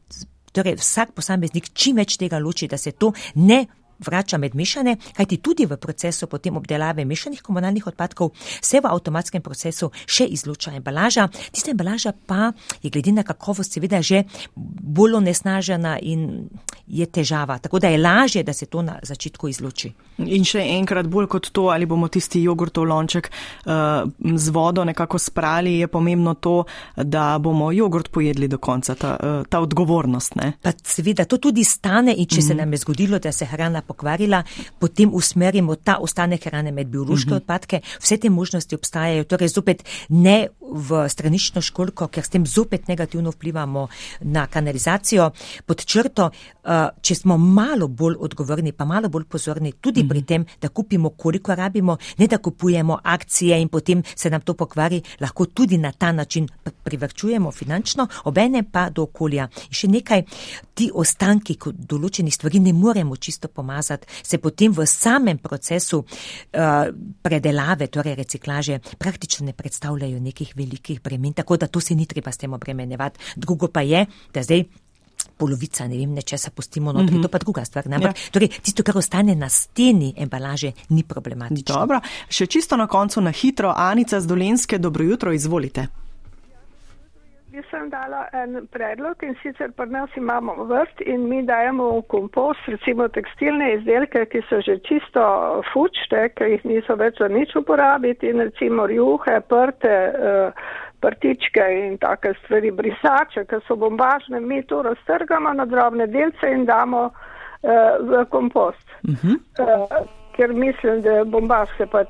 Torej, 0.54 0.78
vsak 0.80 1.16
posameznik 1.18 1.72
čim 1.74 1.98
več 1.98 2.18
tega 2.22 2.39
loči, 2.39 2.70
da 2.70 2.78
se 2.78 2.94
to 2.94 3.12
ne 3.36 3.66
vrača 4.06 4.38
med 4.38 4.56
mešane, 4.56 4.98
kajti 5.18 5.38
tudi 5.38 5.66
v 5.66 5.78
procesu 5.78 6.28
potem 6.28 6.58
obdelave 6.58 7.06
mešanih 7.06 7.42
komunalnih 7.42 7.88
odpadkov 7.88 8.32
se 8.62 8.80
v 8.80 8.89
avtomatskem 8.89 9.42
procesu 9.42 9.92
še 10.06 10.26
izloča 10.26 10.76
embalaža. 10.76 11.28
Tista 11.52 11.72
embalaža 11.72 12.13
pa 12.26 12.52
je 12.82 12.89
glede 12.89 13.12
na 13.12 13.24
kakovost 13.24 13.74
seveda 13.74 14.02
že 14.02 14.24
bolj 14.56 15.16
onesnažena 15.22 15.98
in 16.02 16.50
je 16.88 17.06
težava. 17.06 17.58
Tako 17.58 17.80
da 17.80 17.88
je 17.88 17.98
lažje, 17.98 18.44
da 18.44 18.54
se 18.54 18.66
to 18.66 18.82
na 18.82 19.00
začetku 19.04 19.48
izloči. 19.48 19.92
In 20.18 20.44
še 20.46 20.62
enkrat 20.76 21.08
bolj 21.10 21.28
kot 21.32 21.50
to, 21.56 21.70
ali 21.74 21.88
bomo 21.89 22.08
tisti 22.12 22.44
jogurtov 22.44 22.86
lonček 22.86 23.30
uh, 23.32 24.04
z 24.36 24.54
vodo 24.54 24.84
nekako 24.86 25.20
sprali, 25.20 25.78
je 25.80 25.88
pomembno 25.88 26.34
to, 26.34 26.63
da 26.98 27.38
bomo 27.39 27.72
jogurt 27.72 28.12
pojedli 28.12 28.48
do 28.48 28.58
konca, 28.58 28.96
ta, 28.96 29.16
uh, 29.16 29.48
ta 29.50 29.62
odgovornost. 29.63 30.36
Ne? 30.36 30.54
Pa 30.62 30.76
seveda 30.84 31.26
to 31.26 31.39
tudi 31.42 31.63
stane 31.63 32.13
in 32.13 32.28
če 32.28 32.39
mm 32.39 32.44
se 32.44 32.54
mhm. 32.54 32.60
nam 32.60 32.74
je 32.74 32.78
zgodilo, 32.78 33.20
da 33.20 33.32
se 33.32 33.46
hrana 33.46 33.82
pokvarila, 33.93 34.43
potem 34.79 35.13
usmerimo 35.13 35.75
ta 35.75 35.97
ostanek 36.01 36.49
hrane 36.49 36.71
med 36.71 36.88
biološke 36.88 37.29
mm 37.29 37.34
-hmm. 37.34 37.41
odpadke. 37.41 37.82
Vse 38.01 38.17
te 38.17 38.29
možnosti 38.29 38.75
obstajajo, 38.75 39.23
torej 39.23 39.47
zopet 39.47 39.84
ne 40.10 40.47
v 40.73 41.10
stranično 41.10 41.62
školko, 41.62 42.08
ker 42.08 42.23
s 42.23 42.29
tem 42.29 42.45
zopet 42.45 42.88
negativno 42.88 43.29
vplivamo 43.32 43.88
na 44.21 44.47
kanalizacijo. 44.47 45.32
Pod 45.65 45.86
črto, 45.86 46.29
uh, 46.63 46.71
če 47.01 47.15
smo 47.15 47.38
malo 47.38 47.88
bolj 47.88 48.15
odgovorni, 48.19 48.71
pa 48.71 48.86
malo 48.86 49.10
bolj 49.10 49.23
pozorni 49.23 49.71
tudi 49.71 50.03
mm 50.03 50.06
-hmm. 50.06 50.10
pri 50.10 50.21
tem, 50.21 50.45
da 50.62 50.69
kupimo, 50.69 51.10
koliko 51.10 51.56
rabimo, 51.56 51.97
ne 52.17 52.27
da 52.27 52.38
kupujemo 52.38 52.99
akcije 53.03 53.62
in 53.62 53.69
potem 53.69 54.03
se 54.15 54.29
nam 54.29 54.41
to 54.41 54.53
pokvari, 54.53 55.01
lahko 55.19 55.45
tudi 55.45 55.77
na 55.77 55.91
ta 55.91 56.12
način 56.12 56.47
privrčujemo 56.84 57.51
finančno, 57.51 58.08
obene 58.23 58.63
pa 58.71 58.89
do 58.89 59.03
okolja. 59.03 59.43
In 59.43 59.73
še 59.73 59.88
nekaj, 59.88 60.23
ti 60.73 60.89
ostanki, 60.93 61.56
ko 61.56 61.71
določenih 61.71 62.34
stvari 62.34 62.60
ne 62.60 62.73
moremo 62.73 63.15
čisto 63.15 63.47
pomazati, 63.73 64.07
se 64.23 64.38
potem 64.38 64.71
v 64.71 64.86
samem 64.86 65.38
procesu 65.38 65.97
uh, 65.97 66.93
predelave, 67.21 67.88
torej 67.88 68.15
reciklaže, 68.15 68.79
praktično 68.97 69.45
ne 69.45 69.53
predstavljajo 69.53 70.19
nekih 70.19 70.53
velikih 70.55 71.01
bremen, 71.01 71.33
tako 71.33 71.57
da 71.57 71.67
to 71.67 71.79
se 71.79 71.95
ni 71.95 72.05
treba 72.05 72.31
s 72.31 72.38
tem 72.38 72.53
obremenjevati. 72.53 73.19
Drugo 73.36 73.67
pa 73.67 73.81
je, 73.81 74.05
da 74.33 74.43
zdaj. 74.43 74.63
Polovica, 75.38 75.88
ne 75.88 75.97
vem, 75.97 76.12
nečesa 76.13 76.51
pustimo 76.51 76.91
notri, 76.93 77.15
mm 77.15 77.19
-hmm. 77.19 77.23
to 77.23 77.27
pa 77.27 77.38
druga 77.38 77.65
stvar. 77.65 77.88
Ja. 77.89 78.13
Torej, 78.31 78.49
tisto, 78.62 78.83
kar 78.83 78.97
ostane 78.97 79.36
na 79.36 79.49
steni 79.49 80.13
embalaže, 80.17 80.71
ni 80.89 81.03
problematično. 81.03 81.75
Dobro, 81.75 81.99
še 82.29 82.45
čisto 82.45 82.77
na 82.77 82.88
koncu, 82.88 83.21
na 83.21 83.31
hitro, 83.31 83.73
Anica 83.75 84.21
z 84.21 84.27
Dolenske, 84.27 84.77
dobro 84.77 85.03
jutro, 85.03 85.33
izvolite. 85.33 85.88
Jaz 87.54 87.66
sem 87.70 87.89
dala 87.89 88.24
en 88.34 88.63
predlog 88.74 89.22
in 89.22 89.36
sicer 89.44 89.70
pri 89.78 89.86
nas 89.94 90.16
imamo 90.18 90.63
vrst 90.66 91.04
in 91.06 91.28
mi 91.30 91.44
dajemo 91.46 91.89
v 91.98 92.00
kompost 92.10 92.66
recimo 92.66 93.06
tekstilne 93.13 93.68
izdelke, 93.76 94.24
ki 94.32 94.42
so 94.50 94.58
že 94.66 94.80
čisto 94.88 95.26
fučte, 95.70 96.24
ker 96.34 96.50
jih 96.50 96.66
niso 96.66 96.98
več 96.98 97.22
za 97.22 97.30
nič 97.30 97.54
uporabiti 97.62 98.32
in 98.34 98.42
recimo 98.42 98.88
rjuhe, 98.89 99.38
prte, 99.54 99.94
uh, 99.94 100.66
prtičke 101.06 101.68
in 101.84 102.00
take 102.02 102.34
stvari, 102.42 102.74
brisače, 102.74 103.46
ki 103.46 103.62
so 103.68 103.78
bombažne, 103.78 104.42
mi 104.42 104.63
to 104.66 104.82
raztrgamo 104.89 105.54
na 105.54 105.70
drobne 105.70 106.10
delce 106.10 106.50
in 106.58 106.66
damo 106.66 107.12
uh, 107.12 108.02
v 108.02 108.26
kompost. 108.34 108.98
Uh 109.06 109.13
-huh. 109.13 109.38
uh, 109.62 110.08
ker 110.34 110.54
mislim, 110.54 111.06
da 111.06 111.22
bombaž 111.24 111.70
se 111.78 111.86
pač 111.86 112.10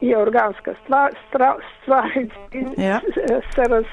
je 0.00 0.18
organska 0.18 0.74
stvar, 0.84 1.10
stvar 1.28 2.10
in 2.52 2.74
ja. 2.76 3.00
se 3.54 3.62
raz 3.68 3.84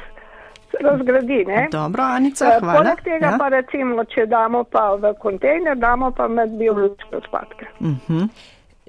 razgradi. 0.82 1.46
Ne? 1.48 1.68
Dobro, 1.72 2.04
Anica, 2.04 2.46
eh, 2.46 2.60
hvala. 2.60 2.78
Poleg 2.78 3.04
tega 3.04 3.26
ja. 3.26 3.38
pa 3.40 3.50
recimo, 3.50 4.06
če 4.06 4.26
damo 4.26 4.64
pa 4.64 4.94
v 5.02 5.14
kontejner, 5.20 5.78
damo 5.78 6.12
pa 6.12 6.28
med 6.28 6.56
biološke 6.60 7.16
odpadke. 7.24 7.66
Uh 7.80 7.88
mhm. 7.88 8.00
-huh. 8.08 8.30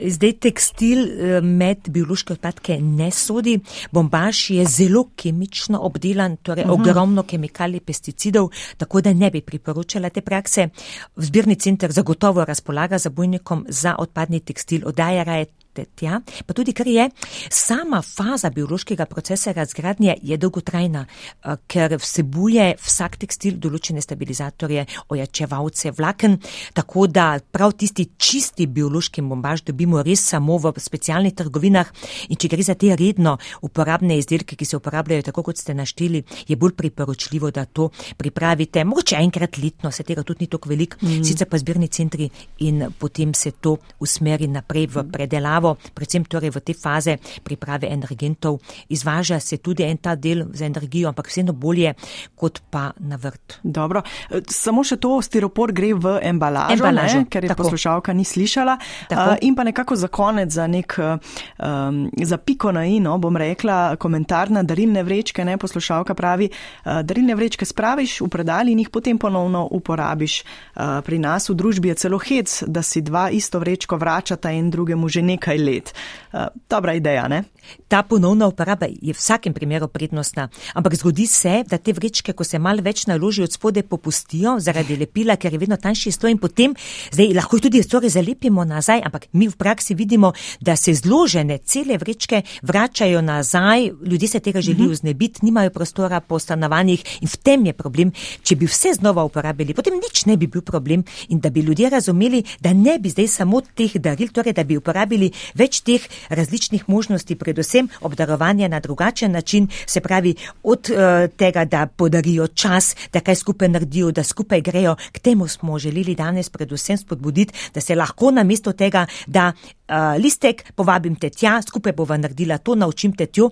Zdaj 0.00 0.32
tekstil 0.32 0.98
eh, 0.98 1.40
med 1.44 1.90
biološke 1.92 2.32
odpadke 2.32 2.78
ne 2.80 3.10
sodi. 3.10 3.58
Bombaž 3.92 4.50
je 4.50 4.64
zelo 4.64 5.04
kemično 5.16 5.78
obdelan, 5.78 6.36
torej 6.36 6.64
uh 6.64 6.70
mhm. 6.70 6.82
-huh. 6.82 6.90
ogromno 6.90 7.22
kemikalij, 7.22 7.80
pesticidov, 7.80 8.48
tako 8.76 9.00
da 9.00 9.12
ne 9.12 9.30
bi 9.30 9.40
priporočala 9.40 10.08
te 10.10 10.20
prakse. 10.20 10.68
Zbirni 11.16 11.54
center 11.54 11.90
zagotovo 11.90 12.44
razpolaga 12.44 12.98
za 12.98 13.10
bojnikom 13.10 13.66
za 13.68 13.94
odpadni 13.98 14.40
tekstil, 14.40 14.80
oddaja 14.86 15.22
raje 15.22 15.46
tja, 15.74 16.20
pa 16.46 16.54
tudi 16.54 16.72
ker 16.76 16.88
je 16.88 17.08
sama 17.50 18.02
faza 18.02 18.50
biološkega 18.50 19.06
procesa 19.06 19.52
razgradnje 19.52 20.16
je 20.22 20.36
dolgotrajna, 20.36 21.06
eh, 21.06 21.56
ker 21.66 21.96
vsebuje 21.96 22.74
vsak 22.80 23.16
tekstil 23.16 23.58
določene 23.58 24.00
stabilizatorje, 24.00 24.86
ojačevalce, 25.08 25.90
vlaken, 25.90 26.38
tako 26.74 27.06
da 27.06 27.38
prav 27.52 27.72
tisti 27.72 28.08
čisti 28.18 28.66
biološki 28.66 29.22
bombaž 29.22 29.62
dobimo 29.62 30.02
res 30.02 30.24
samo 30.28 30.58
v 30.58 30.72
specialnih 30.76 31.34
trgovinah. 31.34 31.86
In 32.28 32.36
če 32.36 32.48
gre 32.48 32.62
za 32.62 32.74
te 32.74 32.96
redno 32.96 33.36
uporabne 33.62 34.18
izdelke, 34.18 34.56
ki 34.56 34.64
se 34.64 34.76
uporabljajo 34.76 35.22
tako, 35.22 35.42
kot 35.42 35.58
ste 35.58 35.74
našteli, 35.74 36.24
je 36.48 36.56
bolj 36.56 36.74
priporočljivo, 36.76 37.50
da 37.50 37.64
to 37.64 37.90
pripravite, 38.16 38.84
mogoče 38.84 39.16
enkrat 39.16 39.58
letno, 39.58 39.90
se 39.90 40.02
tega 40.02 40.22
tudi 40.22 40.44
ni 40.44 40.46
toliko 40.46 40.68
velik, 40.68 40.96
mm. 41.02 41.24
sicer 41.24 41.48
pa 41.48 41.58
zbirni 41.58 41.88
centri 41.88 42.30
in 42.58 42.86
potem 42.98 43.34
se 43.34 43.52
to 43.52 43.76
usmeri 44.00 44.46
naprej 44.48 44.86
v 44.86 45.04
predelavo 45.12 45.59
pripravo, 45.60 45.76
predvsem 45.94 46.24
torej 46.24 46.50
v 46.50 46.60
te 46.64 46.74
faze 46.74 47.16
priprave 47.44 47.88
energentov. 47.92 48.58
Izvaža 48.88 49.40
se 49.40 49.58
tudi 49.58 49.84
en 49.84 49.96
ta 49.96 50.14
del 50.14 50.48
za 50.52 50.64
energijo, 50.64 51.08
ampak 51.08 51.28
vseeno 51.28 51.52
bolje 51.52 51.94
kot 52.34 52.62
pa 52.70 52.92
na 52.98 53.16
vrt. 53.16 53.60
Dobro, 53.62 54.02
samo 54.48 54.84
še 54.84 54.96
to, 54.96 55.20
stiropor 55.22 55.72
gre 55.72 55.92
v 55.94 56.18
embalažo, 56.22 56.80
embalažo. 56.80 57.18
Ne, 57.20 57.28
ker 57.28 57.44
je 57.44 57.52
tako. 57.52 57.68
poslušalka 57.68 58.12
ni 58.12 58.24
slišala. 58.24 58.78
Tako. 59.08 59.36
In 59.42 59.54
pa 59.54 59.64
nekako 59.64 59.96
za 59.96 60.08
konec, 60.08 60.52
za 60.52 60.66
nek, 60.66 60.96
um, 60.96 62.08
za 62.16 62.38
piko 62.38 62.72
na 62.72 62.86
ino, 62.86 63.18
bom 63.18 63.36
rekla, 63.36 63.96
komentar 64.00 64.50
na 64.50 64.62
darilne 64.62 65.02
vrečke, 65.04 65.44
ne 65.44 65.58
poslušalka 65.60 66.14
pravi, 66.14 66.48
uh, 66.50 67.02
darilne 67.04 67.36
vrečke 67.36 67.68
spraviš 67.68 68.20
v 68.24 68.30
predal 68.32 68.72
in 68.72 68.80
jih 68.80 68.90
potem 68.90 69.18
ponovno 69.18 69.66
uporabiš. 69.70 70.40
Uh, 70.74 71.00
pri 71.04 71.18
nas 71.20 71.50
v 71.50 71.58
družbi 71.58 71.92
je 71.92 72.00
celo 72.06 72.18
hec, 72.22 72.62
da 72.66 72.82
si 72.82 73.02
dva 73.04 73.28
isto 73.30 73.60
vrečko 73.60 73.98
vračata 74.00 74.52
in 74.54 74.70
drugemu 74.70 75.08
že 75.10 75.22
nekaj 75.22 75.49
let. 75.58 75.94
Uh, 76.34 76.46
dobra 76.70 76.92
ideja, 76.94 77.28
ne? 77.28 77.44
Ta 77.88 78.02
ponovna 78.02 78.46
uporaba 78.46 78.86
je 78.86 79.12
v 79.12 79.18
vsakem 79.18 79.54
primeru 79.54 79.88
prednostna, 79.88 80.48
ampak 80.74 80.94
zgodi 80.94 81.26
se, 81.26 81.62
da 81.68 81.78
te 81.78 81.92
vrečke, 81.92 82.32
ko 82.32 82.44
se 82.44 82.58
malo 82.58 82.82
več 82.82 83.06
naloži 83.06 83.42
od 83.42 83.52
spode, 83.52 83.82
popustijo 83.82 84.56
zaradi 84.60 84.96
lepila, 84.96 85.36
ker 85.36 85.52
je 85.52 85.58
vedno 85.58 85.76
tanjši 85.76 86.12
stoj 86.12 86.34
in 86.34 86.38
potem, 86.38 86.74
zdaj 87.12 87.34
lahko 87.34 87.58
tudi 87.58 87.82
stvari 87.82 88.08
zalepimo 88.08 88.64
nazaj, 88.64 89.02
ampak 89.04 89.26
mi 89.32 89.48
v 89.48 89.56
praksi 89.56 89.94
vidimo, 89.94 90.32
da 90.60 90.76
se 90.76 90.94
zložene 90.94 91.58
cele 91.58 91.98
vrečke 91.98 92.42
vračajo 92.62 93.22
nazaj, 93.22 93.90
ljudje 94.06 94.28
se 94.28 94.40
tega 94.40 94.60
želijo 94.60 94.92
mhm. 94.92 94.94
znebiti, 94.94 95.40
nimajo 95.42 95.70
prostora 95.70 96.20
po 96.20 96.38
stanovanjih 96.38 97.04
in 97.20 97.28
v 97.28 97.36
tem 97.36 97.66
je 97.66 97.72
problem. 97.72 98.12
Če 98.42 98.56
bi 98.56 98.66
vse 98.66 98.94
znova 98.98 99.24
uporabili, 99.24 99.74
potem 99.74 99.94
nič 99.94 100.26
ne 100.26 100.36
bi 100.36 100.46
bil 100.46 100.62
problem 100.62 101.04
in 101.28 101.40
da 101.40 101.50
bi 101.50 101.60
ljudje 101.60 101.90
razumeli, 101.90 102.42
da 102.60 102.72
ne 102.72 102.98
bi 102.98 103.10
zdaj 103.10 103.28
samo 103.28 103.60
teh 103.60 103.96
daril, 104.00 104.28
torej 104.32 104.52
da 104.52 104.64
bi 104.64 104.76
uporabili 104.76 105.30
več 105.54 105.80
teh 105.86 106.04
različnih 106.30 106.88
možnosti, 106.88 107.36
predvsem 107.50 107.88
obdarovanje 108.00 108.68
na 108.68 108.80
drugačen 108.80 109.32
način, 109.32 109.68
se 109.86 110.00
pravi 110.00 110.34
od 110.62 110.90
uh, 110.90 111.30
tega, 111.36 111.64
da 111.64 111.86
podarijo 111.86 112.46
čas, 112.46 112.96
da 113.12 113.20
kaj 113.20 113.34
skupaj 113.34 113.68
naredijo, 113.68 114.10
da 114.10 114.24
skupaj 114.24 114.60
grejo. 114.60 114.96
K 115.12 115.18
temu 115.18 115.48
smo 115.48 115.78
želeli 115.78 116.14
danes 116.14 116.48
predvsem 116.50 116.96
spodbuditi, 116.96 117.54
da 117.74 117.80
se 117.80 117.94
lahko 117.94 118.30
namesto 118.30 118.72
tega, 118.72 119.06
da 119.26 119.52
uh, 119.52 119.94
listek 120.22 120.72
povabim 120.74 121.16
te 121.16 121.30
tja, 121.30 121.62
skupaj 121.62 121.92
bova 121.92 122.16
naredila 122.16 122.58
to, 122.58 122.74
naučim 122.74 123.12
te 123.12 123.26
tjo. 123.26 123.50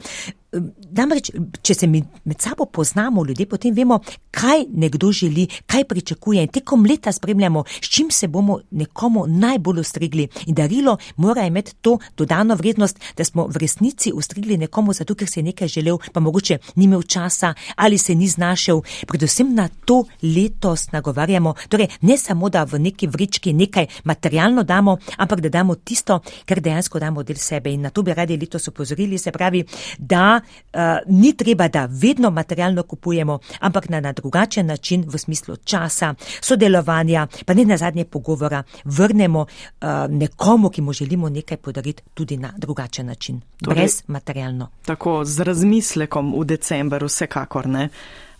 Namreč, 0.48 1.28
če 1.60 1.74
se 1.76 1.86
med 1.86 2.40
sabo 2.40 2.64
poznamo, 2.72 3.20
ljudje 3.28 3.44
potem 3.50 3.74
vemo, 3.76 3.98
kaj 4.32 4.62
nekdo 4.72 5.10
želi, 5.12 5.44
kaj 5.68 5.84
pričakuje 5.84 6.42
in 6.42 6.48
tekom 6.48 6.86
leta 6.88 7.12
spremljamo, 7.12 7.64
s 7.68 7.88
čim 7.92 8.08
se 8.10 8.28
bomo 8.28 8.60
nekomu 8.70 9.26
najbolj 9.28 9.80
ustrigli. 9.80 10.28
In 10.46 10.54
darilo 10.54 10.96
mora 11.16 11.44
imeti 11.46 11.74
to 11.80 11.98
dodano 12.16 12.54
vrednost, 12.56 13.00
da 13.16 13.24
smo 13.24 13.46
v 13.46 13.60
resnici 13.60 14.12
ustrigli 14.14 14.56
nekomu 14.56 14.92
zato, 14.92 15.14
ker 15.14 15.28
se 15.28 15.40
je 15.40 15.44
nekaj 15.50 15.68
želel, 15.68 15.98
pa 16.12 16.20
mogoče 16.20 16.58
ni 16.76 16.84
imel 16.84 17.02
časa 17.02 17.52
ali 17.76 17.98
se 17.98 18.14
ni 18.14 18.28
znašel. 18.28 18.80
Predvsem 19.06 19.54
na 19.54 19.68
to 19.84 20.04
letos 20.22 20.92
nagovarjamo, 20.92 21.54
torej 21.68 21.88
ne 22.00 22.16
samo, 22.18 22.48
da 22.48 22.64
v 22.64 22.80
neki 22.80 23.06
vrički 23.06 23.52
nekaj 23.52 23.86
materialno 24.04 24.62
damo, 24.64 24.96
ampak 25.16 25.40
da 25.40 25.48
damo 25.48 25.74
tisto, 25.74 26.20
kar 26.44 26.60
dejansko 26.60 26.98
damo 26.98 27.22
del 27.22 27.36
sebe. 27.36 27.70
In 27.70 27.84
na 27.84 27.90
to 27.90 28.02
bi 28.02 28.14
radi 28.14 28.36
letos 28.36 28.68
upozorili, 28.68 29.18
se 29.18 29.32
pravi, 29.32 29.64
da 29.98 30.37
uh, 30.38 30.80
ni 31.06 31.32
treba, 31.36 31.68
da 31.68 31.86
vedno 31.90 32.30
materialno 32.30 32.82
kupujemo, 32.82 33.38
ampak 33.60 33.88
na, 33.88 34.00
na 34.00 34.12
drugačen 34.12 34.66
način 34.66 35.04
v 35.06 35.18
smislu 35.18 35.56
časa, 35.56 36.14
sodelovanja, 36.40 37.26
pa 37.46 37.54
ne 37.54 37.64
na 37.64 37.76
zadnje 37.76 38.04
pogovora, 38.04 38.62
vrnemo 38.84 39.40
uh, 39.40 39.88
nekomu, 40.08 40.70
ki 40.70 40.82
mu 40.82 40.92
želimo 40.92 41.28
nekaj 41.28 41.56
podariti, 41.56 42.02
tudi 42.14 42.36
na 42.36 42.52
drugačen 42.56 43.06
način, 43.06 43.40
torej, 43.64 43.76
brez 43.76 44.02
materialno. 44.06 44.70
Tako 44.86 45.24
z 45.24 45.40
razmislekom 45.40 46.34
v 46.40 46.44
decembru, 46.44 47.06
vsekakor 47.06 47.66
ne. 47.66 47.88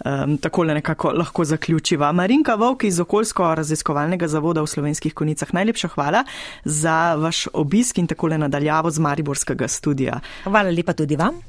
Um, 0.04 0.37
tako 0.38 0.62
le 0.62 0.74
nekako 0.74 1.11
lahko 1.12 1.44
zaključiva. 1.44 2.12
Marinka 2.12 2.54
Vovk 2.54 2.84
iz 2.84 3.00
okoljsko-raziskovalnega 3.00 4.28
zavoda 4.30 4.62
v 4.62 4.70
slovenskih 4.70 5.14
konicah, 5.14 5.50
najlepša 5.52 5.88
hvala 5.88 6.22
za 6.64 7.14
vaš 7.18 7.48
obisk 7.52 7.98
in 7.98 8.06
tako 8.06 8.30
le 8.30 8.38
nadaljavo 8.38 8.90
z 8.90 8.98
Mariborskega 8.98 9.68
studija. 9.68 10.20
Hvala 10.44 10.70
lepa 10.70 10.92
tudi 10.92 11.16
vam 11.16 11.42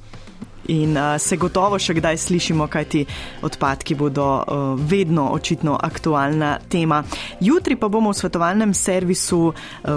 in 0.69 0.97
uh, 0.97 1.17
se 1.17 1.38
gotovo 1.38 1.79
še 1.79 1.97
kdaj 1.97 2.17
slišimo, 2.17 2.67
kaj 2.69 2.86
ti 2.86 3.03
odpadki 3.41 3.97
bodo 3.97 4.29
uh, 4.39 4.73
vedno 4.79 5.29
očitno 5.34 5.77
aktualna 5.82 6.58
tema. 6.69 7.03
Jutri 7.41 7.75
pa 7.75 7.89
bomo 7.89 8.13
v 8.13 8.21
svetovalnem 8.21 8.73
servisu 8.73 9.41
uh, 9.49 9.53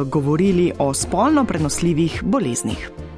govorili 0.08 0.72
o 0.78 0.92
spolno 0.94 1.44
prenosljivih 1.44 2.22
boleznih. 2.24 3.11